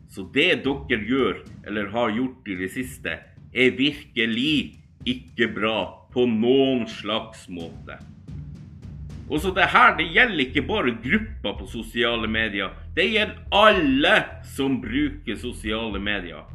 Så 0.08 0.24
det 0.32 0.64
dere 0.64 1.04
gjør, 1.04 1.44
eller 1.68 1.92
har 1.92 2.16
gjort 2.16 2.48
i 2.48 2.62
det 2.64 2.72
siste, 2.80 3.20
er 3.52 3.76
virkelig 3.76 4.80
ikke 5.04 5.52
bra 5.52 5.99
på 6.14 6.26
noen 6.30 6.88
slags 6.90 7.48
måte. 7.52 8.00
Og 9.30 9.42
så 9.44 9.52
det 9.54 9.68
her, 9.70 9.94
det 9.98 10.08
gjelder 10.10 10.46
ikke 10.48 10.66
bare 10.66 10.96
grupper 11.04 11.58
på 11.60 11.68
sosiale 11.70 12.28
medier. 12.28 12.74
Det 12.96 13.06
gjelder 13.12 13.44
alle 13.54 14.16
som 14.56 14.80
bruker 14.82 15.38
sosiale 15.38 16.02
medier. 16.02 16.48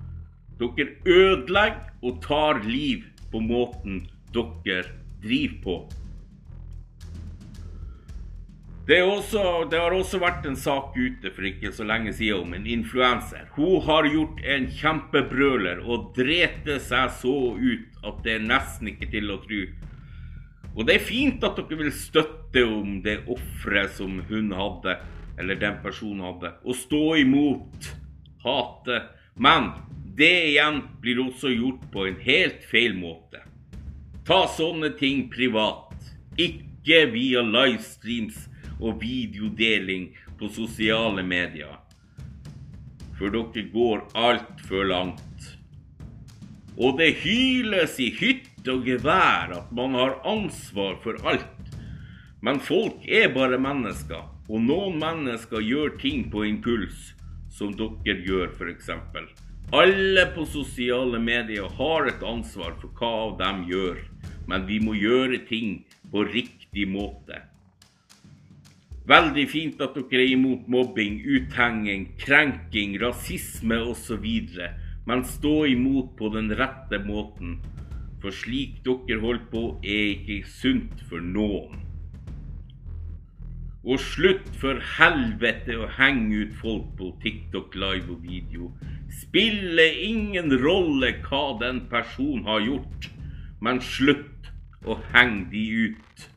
Dere 0.58 0.88
ødelegger 1.06 1.92
og 2.02 2.18
tar 2.22 2.62
liv 2.66 3.06
på 3.30 3.42
måten 3.42 4.02
dere 4.34 4.90
driver 5.22 5.60
på. 5.62 5.76
Det, 8.86 8.98
også, 9.02 9.64
det, 9.70 9.78
har 9.80 9.94
også 9.96 10.18
vært 10.20 10.44
en 10.44 10.58
sak 10.60 10.92
ute 10.92 11.30
for 11.32 11.46
ikke 11.48 11.70
så 11.72 11.86
lenge 11.88 12.12
siden 12.12 12.42
om 12.44 12.50
en 12.52 12.66
influenser. 12.68 13.46
Hun 13.56 13.80
har 13.86 14.04
gjort 14.12 14.42
en 14.44 14.66
kjempebrøler 14.76 15.80
og 15.88 16.10
drete 16.18 16.76
seg 16.84 17.14
så 17.22 17.32
ut 17.56 18.04
at 18.04 18.20
det 18.26 18.34
er 18.34 18.44
nesten 18.44 18.92
ikke 18.92 19.08
til 19.14 19.32
å 19.32 19.38
tro. 19.46 19.62
Og 20.74 20.84
det 20.84 20.98
er 20.98 21.08
fint 21.08 21.48
at 21.48 21.56
dere 21.56 21.80
vil 21.80 21.92
støtte 21.96 22.66
om 22.68 23.00
det 23.06 23.22
offeret 23.24 23.96
som 23.96 24.20
hun 24.28 24.52
hadde, 24.52 24.98
eller 25.40 25.64
den 25.64 25.80
personen 25.80 26.26
hadde, 26.26 26.52
og 26.60 26.76
stå 26.76 27.04
imot 27.24 27.92
hatet. 28.44 29.12
Men 29.34 29.72
det 30.18 30.34
igjen 30.52 30.82
blir 31.00 31.24
også 31.24 31.56
gjort 31.56 31.88
på 31.94 32.04
en 32.10 32.20
helt 32.26 32.66
feil 32.68 32.98
måte. 33.00 33.40
Ta 34.28 34.44
sånne 34.50 34.92
ting 35.00 35.30
privat, 35.32 35.94
ikke 36.36 37.06
via 37.14 37.40
livestreams 37.40 38.50
og 38.80 39.00
videodeling 39.02 40.10
på 40.38 40.48
sosiale 40.52 41.22
medier. 41.26 41.78
For 43.18 43.30
dere 43.30 43.68
går 43.72 44.02
altfor 44.18 44.88
langt. 44.90 45.50
Og 46.74 46.98
det 46.98 47.12
hyles 47.22 48.00
i 48.02 48.10
hytt 48.18 48.68
og 48.70 48.86
gevær 48.88 49.52
at 49.54 49.70
man 49.76 49.94
har 49.94 50.18
ansvar 50.26 50.98
for 51.04 51.20
alt. 51.28 51.50
Men 52.44 52.58
folk 52.60 53.06
er 53.08 53.30
bare 53.32 53.60
mennesker, 53.60 54.26
og 54.50 54.60
noen 54.60 54.98
mennesker 55.00 55.62
gjør 55.64 55.94
ting 56.02 56.26
på 56.32 56.44
impuls, 56.44 57.14
som 57.48 57.72
dere 57.78 58.18
gjør 58.26 58.50
f.eks. 58.52 58.90
Alle 59.72 60.26
på 60.34 60.44
sosiale 60.50 61.18
medier 61.22 61.70
har 61.78 62.10
et 62.10 62.26
ansvar 62.26 62.74
for 62.82 62.92
hva 62.98 63.32
de 63.38 63.70
gjør, 63.70 64.02
men 64.50 64.66
vi 64.68 64.76
må 64.82 64.92
gjøre 64.98 65.40
ting 65.48 65.78
på 66.12 66.26
riktig 66.28 66.84
måte. 66.90 67.40
Veldig 69.04 69.44
fint 69.52 69.82
at 69.84 69.98
dere 69.98 70.22
er 70.22 70.30
imot 70.32 70.68
mobbing, 70.72 71.18
uthenging, 71.28 72.06
krenking, 72.16 72.96
rasisme 73.02 73.76
osv. 73.84 74.24
Men 75.04 75.24
stå 75.28 75.66
imot 75.68 76.14
på 76.16 76.30
den 76.32 76.48
rette 76.56 77.02
måten. 77.04 77.58
For 78.22 78.32
slik 78.32 78.80
dere 78.86 79.20
holder 79.20 79.44
på, 79.52 79.64
er 79.84 80.14
ikke 80.14 80.48
sunt 80.48 81.04
for 81.10 81.20
noen. 81.20 81.82
Og 83.84 84.00
slutt 84.00 84.48
for 84.56 84.80
helvete 84.96 85.76
å 85.76 85.90
henge 85.98 86.46
ut 86.46 86.54
folk 86.56 86.86
på 86.96 87.10
TikTok 87.20 87.76
live 87.76 88.14
og 88.16 88.24
video. 88.24 88.70
Spiller 89.12 90.00
ingen 90.00 90.48
rolle 90.64 91.18
hva 91.26 91.50
den 91.60 91.84
personen 91.92 92.46
har 92.48 92.64
gjort, 92.64 93.10
men 93.60 93.84
slutt 93.84 94.48
å 94.88 94.96
henge 95.12 95.50
de 95.52 95.66
ut. 95.90 96.30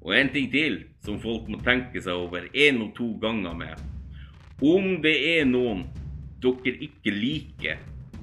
Og 0.00 0.14
en 0.16 0.30
ting 0.32 0.48
til 0.52 0.82
som 1.04 1.20
folk 1.20 1.48
må 1.52 1.60
tenke 1.64 2.00
seg 2.00 2.16
over 2.16 2.46
én 2.56 2.80
og 2.84 2.94
to 2.96 3.12
ganger 3.20 3.56
med. 3.56 3.80
Om 4.60 5.00
det 5.04 5.16
er 5.38 5.48
noen 5.48 5.86
dere 6.40 6.76
ikke 6.86 7.12
liker, 7.12 7.80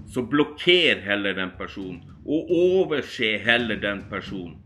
så 0.09 0.23
blokker 0.25 1.03
heller 1.05 1.35
den 1.37 1.51
personen, 1.57 2.01
og 2.25 2.49
overse 2.53 3.37
heller 3.43 3.77
den 3.81 4.03
personen. 4.09 4.57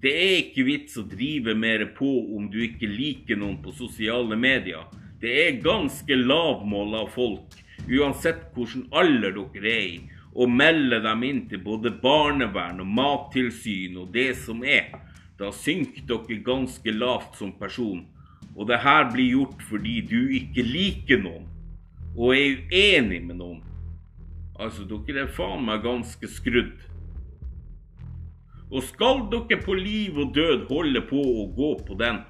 Det 0.00 0.12
er 0.12 0.34
ikke 0.42 0.64
vits 0.66 0.96
å 1.00 1.06
drive 1.08 1.54
mer 1.56 1.86
på 1.96 2.08
om 2.36 2.50
du 2.52 2.60
ikke 2.64 2.88
liker 2.88 3.38
noen 3.40 3.56
på 3.64 3.72
sosiale 3.74 4.36
medier. 4.36 4.84
Det 5.20 5.32
er 5.46 5.62
ganske 5.64 6.18
lavmål 6.20 6.98
av 7.00 7.08
folk, 7.14 7.56
uansett 7.88 8.50
hvilken 8.54 8.86
alder 8.92 9.32
dere 9.36 9.72
er 9.72 9.86
i, 9.88 9.96
å 10.36 10.46
melde 10.46 11.00
dem 11.00 11.24
inn 11.24 11.42
til 11.48 11.62
både 11.64 11.94
barnevern 12.02 12.82
og 12.84 12.92
mattilsyn 12.98 13.96
og 14.02 14.12
det 14.12 14.34
som 14.44 14.60
er. 14.64 14.92
Da 15.36 15.50
synker 15.52 16.04
dere 16.08 16.40
ganske 16.44 16.92
lavt 16.92 17.36
som 17.36 17.52
person. 17.52 18.06
Og 18.56 18.68
det 18.70 18.80
her 18.80 19.10
blir 19.12 19.34
gjort 19.34 19.64
fordi 19.68 20.00
du 20.08 20.20
ikke 20.38 20.64
liker 20.64 21.20
noen, 21.20 21.44
og 22.16 22.32
er 22.32 22.62
uenig 22.72 23.20
med 23.26 23.36
noen. 23.42 23.60
Altså, 24.56 24.86
dere 24.88 25.26
er 25.26 25.34
faen 25.36 25.66
meg 25.66 25.84
ganske 25.84 26.30
skrudd. 26.32 26.78
Og 28.72 28.82
skal 28.88 29.26
dere 29.30 29.60
på 29.62 29.76
liv 29.76 30.16
og 30.16 30.32
død 30.34 30.64
holde 30.70 31.04
på 31.10 31.20
å 31.20 31.44
gå 31.58 31.74
på 31.86 31.98
den, 32.00 32.22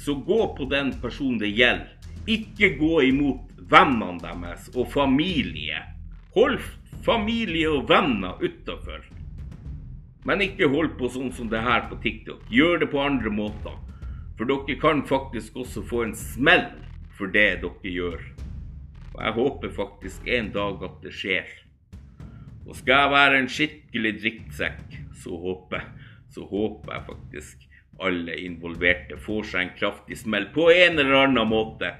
så 0.00 0.16
gå 0.16 0.40
på 0.56 0.66
den 0.72 0.90
personen 1.02 1.38
det 1.38 1.52
gjelder. 1.52 1.92
Ikke 2.26 2.72
gå 2.78 3.02
imot 3.10 3.52
vennene 3.70 4.18
deres 4.22 4.70
og 4.72 4.88
familie. 4.90 5.84
Hold 6.34 6.58
familie 7.04 7.70
og 7.70 7.88
venner 7.90 8.40
utafor. 8.42 9.04
Men 10.28 10.44
ikke 10.44 10.70
hold 10.70 10.94
på 10.98 11.10
sånn 11.10 11.32
som 11.34 11.48
det 11.50 11.62
her 11.64 11.88
på 11.90 11.98
TikTok. 12.02 12.44
Gjør 12.52 12.84
det 12.84 12.90
på 12.92 13.00
andre 13.02 13.32
måter. 13.34 13.74
For 14.38 14.48
dere 14.48 14.78
kan 14.80 15.02
faktisk 15.06 15.58
også 15.64 15.82
få 15.86 16.04
en 16.06 16.14
smell 16.18 16.68
for 17.18 17.32
det 17.34 17.62
dere 17.64 17.96
gjør. 17.96 18.22
Og 19.12 19.18
jeg 19.20 19.36
håper 19.38 19.74
faktisk 19.76 20.30
en 20.38 20.52
dag 20.54 20.86
at 20.86 21.02
det 21.02 21.12
skjer. 21.16 21.50
Og 22.62 22.78
skal 22.78 23.04
jeg 23.04 23.12
være 23.12 23.40
en 23.40 23.50
skikkelig 23.50 24.12
drittsekk, 24.22 24.96
så 25.18 25.36
håper, 25.42 25.84
så 26.32 26.46
håper 26.48 26.94
jeg 26.94 27.06
faktisk 27.10 27.68
alle 28.02 28.34
involverte 28.40 29.18
får 29.20 29.48
seg 29.50 29.64
en 29.64 29.74
kraftig 29.78 30.18
smell 30.18 30.48
på 30.54 30.70
en 30.72 30.98
eller 30.98 31.26
annen 31.26 31.50
måte. 31.50 31.92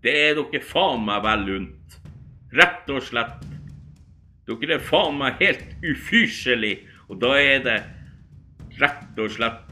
Det 0.00 0.12
er 0.28 0.38
dere 0.38 0.62
faen 0.64 1.02
meg 1.04 1.24
vel 1.26 1.48
unt. 1.56 1.96
Rett 2.56 2.88
og 2.92 3.02
slett. 3.04 3.42
Dere 4.48 4.78
er 4.78 4.84
faen 4.84 5.18
meg 5.20 5.42
helt 5.42 5.74
ufyselig, 5.84 6.78
og 7.10 7.18
da 7.18 7.34
er 7.42 7.64
det 7.64 7.78
rett 8.78 9.18
og 9.18 9.32
slett 9.34 9.70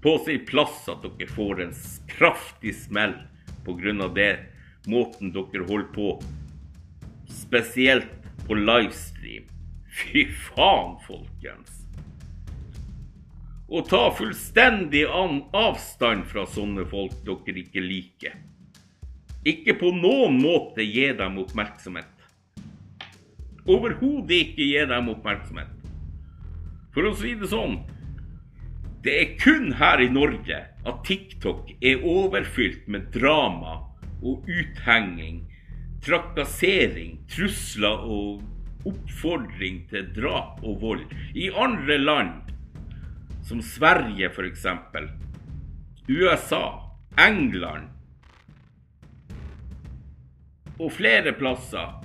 på 0.00 0.14
sin 0.24 0.46
plass 0.48 0.86
at 0.88 1.02
dere 1.04 1.28
får 1.28 1.60
en 1.66 1.74
kraftig 2.08 2.72
smell 2.86 3.18
pga. 3.66 4.08
det 4.14 4.38
måten 4.88 5.32
dere 5.32 5.66
holder 5.68 5.92
på. 5.92 6.22
Spesielt 7.28 8.08
på 8.46 8.56
livestream. 8.56 9.44
Fy 9.90 10.24
faen, 10.24 10.96
folkens. 11.04 11.82
Og 13.68 13.88
ta 13.88 14.08
fullstendig 14.16 15.04
avstand 15.06 16.24
fra 16.30 16.46
sånne 16.46 16.86
folk 16.88 17.12
dere 17.26 17.60
ikke 17.60 17.84
liker. 17.84 18.38
Ikke 19.44 19.76
på 19.76 19.92
noen 19.92 20.40
måte 20.40 20.82
gi 20.82 21.10
dem 21.16 21.38
oppmerksomhet. 21.44 22.16
Overhodet 23.68 24.48
ikke 24.48 24.64
gi 24.64 24.88
dem 24.88 25.12
oppmerksomhet. 25.12 25.79
For 27.00 27.08
å 27.08 27.16
si 27.16 27.30
det 27.32 27.48
sånn 27.48 27.78
Det 29.00 29.12
er 29.16 29.30
kun 29.40 29.70
her 29.80 30.02
i 30.04 30.10
Norge 30.12 30.56
at 30.84 30.98
TikTok 31.06 31.70
er 31.80 32.02
overfylt 32.04 32.82
med 32.92 33.06
drama 33.14 33.78
og 34.20 34.44
uthenging, 34.44 35.38
trakassering, 36.04 37.14
trusler 37.32 38.04
og 38.04 38.84
oppfordring 38.90 39.78
til 39.88 40.10
drap 40.12 40.60
og 40.60 40.76
vold. 40.84 41.14
I 41.32 41.48
andre 41.56 41.96
land, 41.96 42.52
som 43.48 43.64
Sverige 43.64 44.28
f.eks., 44.28 44.68
USA, 46.04 46.62
England 47.16 47.88
og 50.76 50.92
flere 51.00 51.32
plasser, 51.40 51.96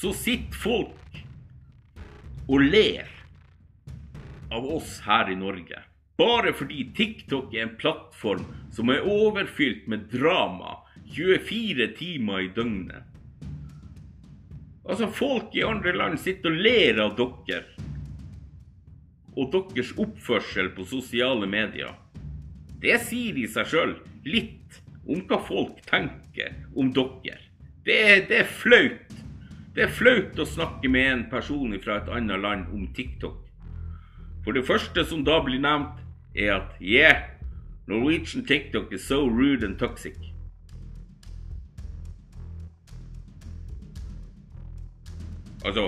så 0.00 0.16
sitter 0.16 0.64
folk 0.64 1.01
og 2.52 2.60
ler 2.60 3.08
av 4.52 4.66
oss 4.76 4.98
her 5.06 5.30
i 5.32 5.36
Norge. 5.38 5.80
Bare 6.20 6.52
fordi 6.52 6.84
TikTok 6.96 7.54
er 7.56 7.64
en 7.66 7.78
plattform 7.80 8.44
som 8.74 8.92
er 8.92 9.06
overfylt 9.08 9.88
med 9.88 10.10
drama 10.12 10.76
24 11.14 11.88
timer 11.96 12.44
i 12.44 12.50
døgnet. 12.52 13.08
Altså, 14.82 15.08
folk 15.14 15.54
i 15.56 15.64
andre 15.64 15.94
land 15.96 16.20
sitter 16.20 16.52
og 16.52 16.62
ler 16.66 17.00
av 17.00 17.16
dere 17.16 17.64
og 19.32 19.54
deres 19.54 19.94
oppførsel 19.96 20.68
på 20.76 20.84
sosiale 20.84 21.46
medier. 21.48 21.94
Det 22.82 22.98
sier 23.06 23.38
i 23.40 23.46
seg 23.48 23.70
sjøl 23.70 23.94
litt 24.28 24.82
om 25.08 25.22
hva 25.30 25.38
folk 25.46 25.78
tenker 25.88 26.52
om 26.76 26.92
dere. 26.92 27.38
Det 27.86 28.28
det 28.28 28.42
er 28.42 28.50
flaut. 28.60 29.01
Det 29.72 29.86
er 29.86 29.92
flaut 29.92 30.36
å 30.36 30.44
snakke 30.44 30.88
med 30.92 31.06
en 31.08 31.22
person 31.32 31.72
fra 31.80 32.02
et 32.02 32.08
annet 32.12 32.40
land 32.42 32.72
om 32.76 32.84
TikTok. 32.92 33.38
For 34.44 34.52
det 34.52 34.66
første 34.68 35.04
som 35.08 35.22
da 35.24 35.38
blir 35.44 35.62
nevnt, 35.64 36.02
er 36.36 36.58
at 36.58 36.74
yeah, 36.80 37.30
Norwegian 37.88 38.44
TikTok 38.44 38.92
is 38.92 39.06
so 39.08 39.24
rude 39.28 39.64
and 39.64 39.78
toxic. 39.80 40.18
Altså, 45.64 45.86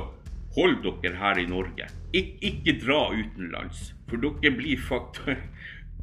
hold 0.57 0.81
dere 0.87 1.19
her 1.19 1.43
i 1.43 1.47
Norge. 1.51 1.91
Ik 2.15 2.39
ikke 2.41 2.79
dra 2.81 3.11
utenlands, 3.13 3.91
for 4.09 4.23
dere 4.23 4.55
blir 4.57 4.81
fakta... 4.81 5.37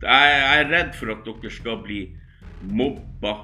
Jeg 0.01 0.37
er 0.41 0.69
redd 0.69 0.95
for 0.97 1.13
at 1.13 1.25
dere 1.25 1.49
skal 1.53 1.81
bli 1.81 1.99
mobba 2.65 3.35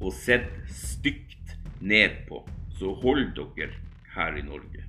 og 0.00 0.14
sett 0.14 0.50
stygt 0.74 1.54
ned 1.78 2.24
på. 2.30 2.42
Så 2.80 2.94
hold 3.02 3.34
dere 3.36 3.74
her 4.14 4.36
i 4.40 4.42
Norge. 4.42 4.86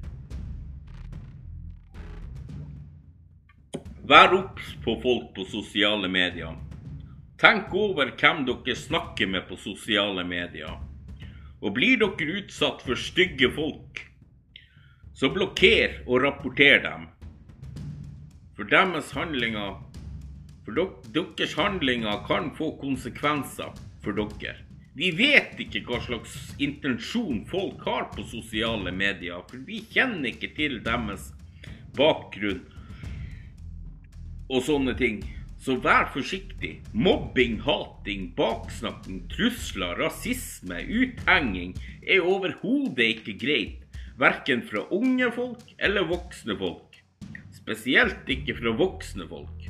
Vær 4.07 4.35
obs 4.37 4.69
på 4.85 4.95
folk 5.03 5.33
på 5.35 5.43
sosiale 5.51 6.07
medier. 6.07 6.55
Tenk 7.41 7.75
over 7.75 8.13
hvem 8.15 8.45
dere 8.47 8.77
snakker 8.79 9.27
med 9.33 9.43
på 9.49 9.59
sosiale 9.59 10.23
medier. 10.23 10.79
Og 11.59 11.75
blir 11.75 11.99
dere 11.99 12.39
utsatt 12.39 12.79
for 12.87 12.95
stygge 12.95 13.51
folk, 13.59 14.05
så 15.11 15.27
blokker 15.35 15.99
og 16.07 16.23
rapporter 16.23 16.79
dem. 16.87 17.09
For 18.55 18.71
deres 18.71 19.11
handlinger 19.11 19.81
For 20.63 20.77
deres 21.11 21.59
handlinger 21.59 22.23
kan 22.27 22.53
få 22.55 22.71
konsekvenser 22.79 23.73
for 24.03 24.15
dere. 24.15 24.70
Vi 24.97 25.11
vet 25.15 25.59
ikke 25.63 25.85
hva 25.87 26.01
slags 26.03 26.33
intensjon 26.59 27.45
folk 27.47 27.83
har 27.87 28.09
på 28.11 28.25
sosiale 28.27 28.91
medier, 28.91 29.39
for 29.47 29.63
vi 29.67 29.79
kjenner 29.93 30.33
ikke 30.33 30.51
til 30.57 30.81
deres 30.83 31.29
bakgrunn 31.95 32.65
og 34.51 34.65
sånne 34.67 34.97
ting. 34.99 35.21
Så 35.61 35.77
vær 35.77 36.07
forsiktig. 36.09 36.79
Mobbing, 36.91 37.59
hating, 37.61 38.31
baksnakking, 38.35 39.21
trusler, 39.31 39.93
rasisme, 40.01 40.79
uthenging 40.89 41.75
er 42.01 42.25
overhodet 42.25 43.11
ikke 43.13 43.37
greit 43.43 43.77
Verken 44.21 44.61
fra 44.67 44.83
unge 44.93 45.31
folk 45.33 45.71
eller 45.79 46.05
voksne 46.09 46.57
folk. 46.59 46.99
Spesielt 47.55 48.27
ikke 48.29 48.57
fra 48.59 48.73
voksne 48.77 49.25
folk. 49.29 49.60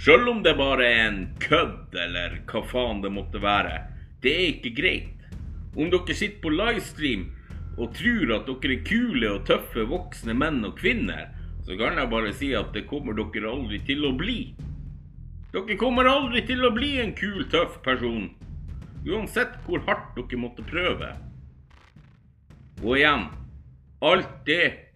Sjøl 0.00 0.28
om 0.28 0.42
det 0.42 0.56
bare 0.58 0.86
er 0.88 1.02
en 1.06 1.20
kødd 1.42 1.94
eller 1.94 2.40
hva 2.50 2.62
faen 2.66 3.02
det 3.04 3.12
måtte 3.14 3.42
være. 3.42 3.76
Det 4.22 4.32
er 4.32 4.46
ikke 4.56 4.74
greit. 4.74 5.26
Om 5.74 5.90
dere 5.92 6.16
sitter 6.16 6.42
på 6.42 6.52
livestream 6.54 7.28
og 7.78 7.94
tror 7.96 8.32
at 8.36 8.50
dere 8.50 8.76
er 8.76 8.84
kule 8.86 9.30
og 9.30 9.44
tøffe 9.48 9.86
voksne 9.90 10.34
menn 10.38 10.62
og 10.66 10.76
kvinner, 10.78 11.30
så 11.64 11.78
kan 11.78 11.98
jeg 11.98 12.10
bare 12.10 12.32
si 12.36 12.50
at 12.54 12.74
det 12.74 12.86
kommer 12.90 13.16
dere 13.16 13.50
aldri 13.50 13.80
til 13.86 14.04
å 14.06 14.12
bli. 14.18 14.38
Dere 15.54 15.78
kommer 15.78 16.10
aldri 16.10 16.42
til 16.46 16.66
å 16.66 16.72
bli 16.74 16.96
en 17.02 17.14
kul, 17.14 17.44
tøff 17.50 17.78
person. 17.86 18.28
Uansett 19.06 19.54
hvor 19.66 19.82
hardt 19.86 20.18
dere 20.18 20.40
måtte 20.42 20.66
prøve. 20.66 21.12
Og 22.82 22.98
igjen 22.98 23.28
alt 24.04 24.34
det 24.48 24.90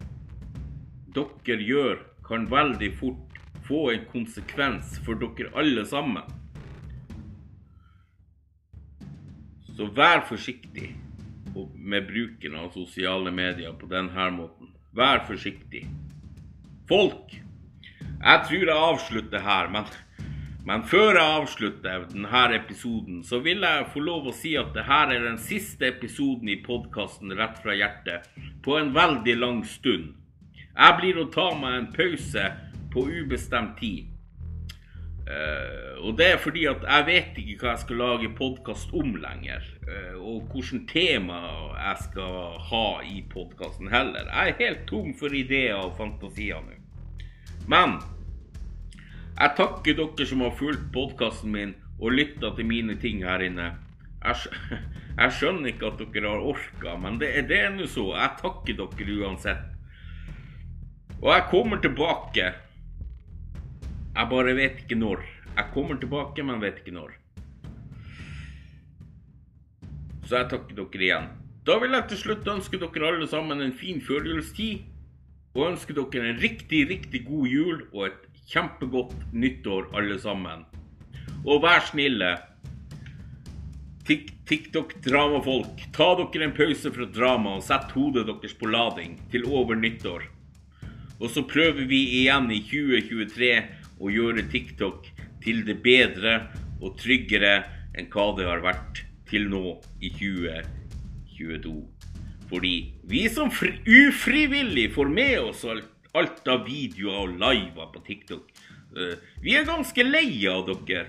dere 1.15 1.63
gjør, 1.65 2.03
kan 2.27 2.45
veldig 2.51 2.91
fort 2.99 3.28
få 3.69 3.91
en 3.93 4.07
konsekvens 4.09 4.97
for 5.05 5.19
dere 5.21 5.53
alle 5.61 5.85
sammen. 5.85 6.25
Så 9.77 9.87
vær 9.95 10.25
forsiktig 10.27 10.89
med 11.75 12.09
bruken 12.09 12.57
av 12.59 12.73
sosiale 12.73 13.31
medier 13.31 13.77
på 13.79 13.87
denne 13.91 14.29
måten. 14.35 14.73
Vær 14.91 15.23
forsiktig. 15.29 15.85
Folk, 16.89 17.31
jeg 18.01 18.45
tror 18.49 18.65
jeg 18.65 18.85
avslutter 18.89 19.45
her, 19.45 19.69
men 19.71 19.87
men 20.69 20.83
før 20.85 21.15
jeg 21.15 21.35
avslutter 21.39 22.03
denne 22.11 22.41
episoden, 22.53 23.21
så 23.25 23.39
vil 23.41 23.63
jeg 23.65 23.87
få 23.93 24.03
lov 24.05 24.27
å 24.29 24.33
si 24.35 24.51
at 24.59 24.73
dette 24.75 24.97
er 25.15 25.23
den 25.23 25.39
siste 25.41 25.87
episoden 25.87 26.51
i 26.51 26.59
podkasten 26.61 27.31
Rett 27.39 27.57
fra 27.63 27.73
hjertet 27.73 28.27
på 28.61 28.75
en 28.77 28.91
veldig 28.93 29.35
lang 29.39 29.63
stund. 29.65 30.11
Jeg 30.75 30.97
blir 30.99 31.17
å 31.17 31.29
ta 31.33 31.47
meg 31.57 31.77
en 31.77 31.87
pause 31.95 32.43
på 32.93 33.05
ubestemt 33.21 33.77
tid. 33.79 34.07
Uh, 35.29 36.07
og 36.07 36.15
det 36.17 36.25
er 36.25 36.39
fordi 36.41 36.63
at 36.65 36.81
jeg 36.81 37.05
vet 37.05 37.35
ikke 37.37 37.59
hva 37.61 37.73
jeg 37.75 37.81
skal 37.83 37.99
lage 38.01 38.29
podkast 38.33 38.93
om 38.97 39.11
lenger. 39.21 39.65
Uh, 39.85 40.15
og 40.17 40.47
hvilket 40.49 40.87
tema 40.89 41.37
jeg 41.75 42.05
skal 42.07 42.55
ha 42.71 42.85
i 43.05 43.19
podkasten 43.29 43.91
heller. 43.93 44.25
Jeg 44.25 44.55
er 44.55 44.63
helt 44.63 44.87
tom 44.89 45.11
for 45.19 45.35
ideer 45.37 45.77
og 45.77 45.93
fantasier 45.99 46.63
nå. 46.65 46.79
Men 47.69 47.99
jeg 49.37 49.53
takker 49.59 49.99
dere 49.99 50.25
som 50.31 50.41
har 50.41 50.57
fulgt 50.57 50.89
podkasten 50.95 51.53
min 51.53 51.75
og 51.99 52.15
lytta 52.15 52.49
til 52.57 52.65
mine 52.65 52.95
ting 52.97 53.21
her 53.27 53.43
inne. 53.45 53.67
Jeg, 54.23 54.55
jeg, 55.21 55.35
skjønner 55.37 55.69
ikke 55.69 55.91
at 55.91 56.01
dere 56.01 56.31
har 56.31 56.47
orka, 56.55 56.95
men 56.97 57.19
det, 57.21 57.35
det 57.51 57.59
er 57.67 57.69
nå 57.75 57.85
så. 57.85 58.07
Jeg 58.17 58.39
takker 58.41 58.81
dere 58.81 59.19
uansett. 59.21 59.61
Og 61.19 61.29
jeg 61.35 61.45
kommer 61.51 61.77
tilbake. 61.83 62.49
Jeg 64.19 64.27
bare 64.27 64.51
vet 64.51 64.79
ikke 64.81 64.97
når. 64.99 65.21
Jeg 65.55 65.71
kommer 65.71 65.95
tilbake, 65.95 66.43
men 66.43 66.59
vet 66.59 66.81
ikke 66.81 66.91
når. 66.91 67.13
Så 70.27 70.41
jeg 70.41 70.49
takker 70.51 70.75
dere 70.75 71.05
igjen. 71.05 71.29
Da 71.63 71.77
vil 71.79 71.95
jeg 71.95 72.07
til 72.09 72.19
slutt 72.25 72.49
ønske 72.51 72.81
dere 72.81 73.13
alle 73.13 73.29
sammen 73.31 73.63
en 73.63 73.71
fin 73.71 74.03
førjulstid. 74.03 74.83
Og 75.55 75.69
ønske 75.69 75.95
dere 75.95 76.33
en 76.33 76.43
riktig, 76.43 76.83
riktig 76.91 77.23
god 77.29 77.47
jul 77.47 77.79
og 77.93 78.09
et 78.09 78.43
kjempegodt 78.51 79.15
nyttår, 79.31 79.87
alle 79.95 80.19
sammen. 80.19 80.67
Og 81.47 81.63
vær 81.63 81.79
snille. 81.87 82.35
TikTok-dramafolk, 84.09 85.87
ta 85.95 86.11
dere 86.19 86.49
en 86.49 86.57
pause 86.59 86.91
fra 86.91 87.07
drama 87.07 87.55
og 87.55 87.63
sett 87.63 87.95
hodet 87.95 88.27
deres 88.27 88.57
på 88.59 88.67
lading 88.67 89.15
til 89.31 89.47
over 89.47 89.79
nyttår. 89.79 90.27
Og 91.19 91.31
så 91.31 91.47
prøver 91.47 91.87
vi 91.87 92.03
igjen 92.19 92.51
i 92.51 92.59
2023 92.67 93.78
å 93.99 94.11
gjøre 94.11 94.47
TikTok 94.51 95.07
til 95.43 95.63
det 95.67 95.79
bedre 95.83 96.39
og 96.79 96.97
tryggere 96.99 97.61
enn 97.97 98.09
hva 98.13 98.31
det 98.37 98.47
har 98.47 98.63
vært 98.63 99.03
til 99.29 99.49
nå 99.51 99.77
i 100.01 100.11
2022. 100.15 101.75
Fordi 102.49 102.75
vi 103.09 103.27
som 103.29 103.51
ufrivillig 103.51 104.89
får 104.95 105.13
med 105.13 105.39
oss 105.39 105.65
alt, 105.67 106.41
av 106.49 106.65
videoer 106.65 107.27
og 107.27 107.35
liver 107.37 107.91
på 107.93 108.01
TikTok, 108.07 108.47
uh, 108.97 109.15
vi 109.43 109.53
er 109.55 109.67
ganske 109.67 110.05
lei 110.07 110.31
av 110.49 110.65
dere. 110.65 111.05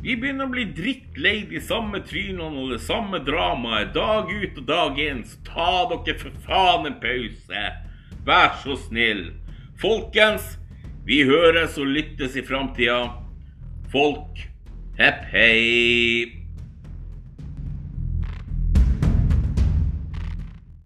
Vi 0.00 0.14
begynner 0.16 0.48
å 0.48 0.52
bli 0.52 0.64
drittlei 0.72 1.42
de 1.48 1.60
samme 1.60 2.00
trynene 2.08 2.62
og 2.62 2.70
det 2.72 2.80
samme 2.84 3.20
dramaet 3.24 3.92
dag 3.92 4.30
ut 4.32 4.60
og 4.62 4.68
dag 4.68 5.00
inn. 5.00 5.24
Så 5.28 5.40
ta 5.44 5.72
dere 5.90 6.16
for 6.20 6.38
faen 6.46 6.88
en 6.88 6.96
pause. 7.02 7.64
Vær 8.24 8.54
så 8.62 8.78
snill. 8.80 9.26
Folkens, 9.80 10.56
vi 11.10 11.24
høres 11.26 11.74
og 11.80 11.88
lyttes 11.90 12.36
i 12.38 12.42
framtida. 12.46 13.00
Folk, 13.90 14.38
hepp 15.00 15.24
hei. 15.32 16.39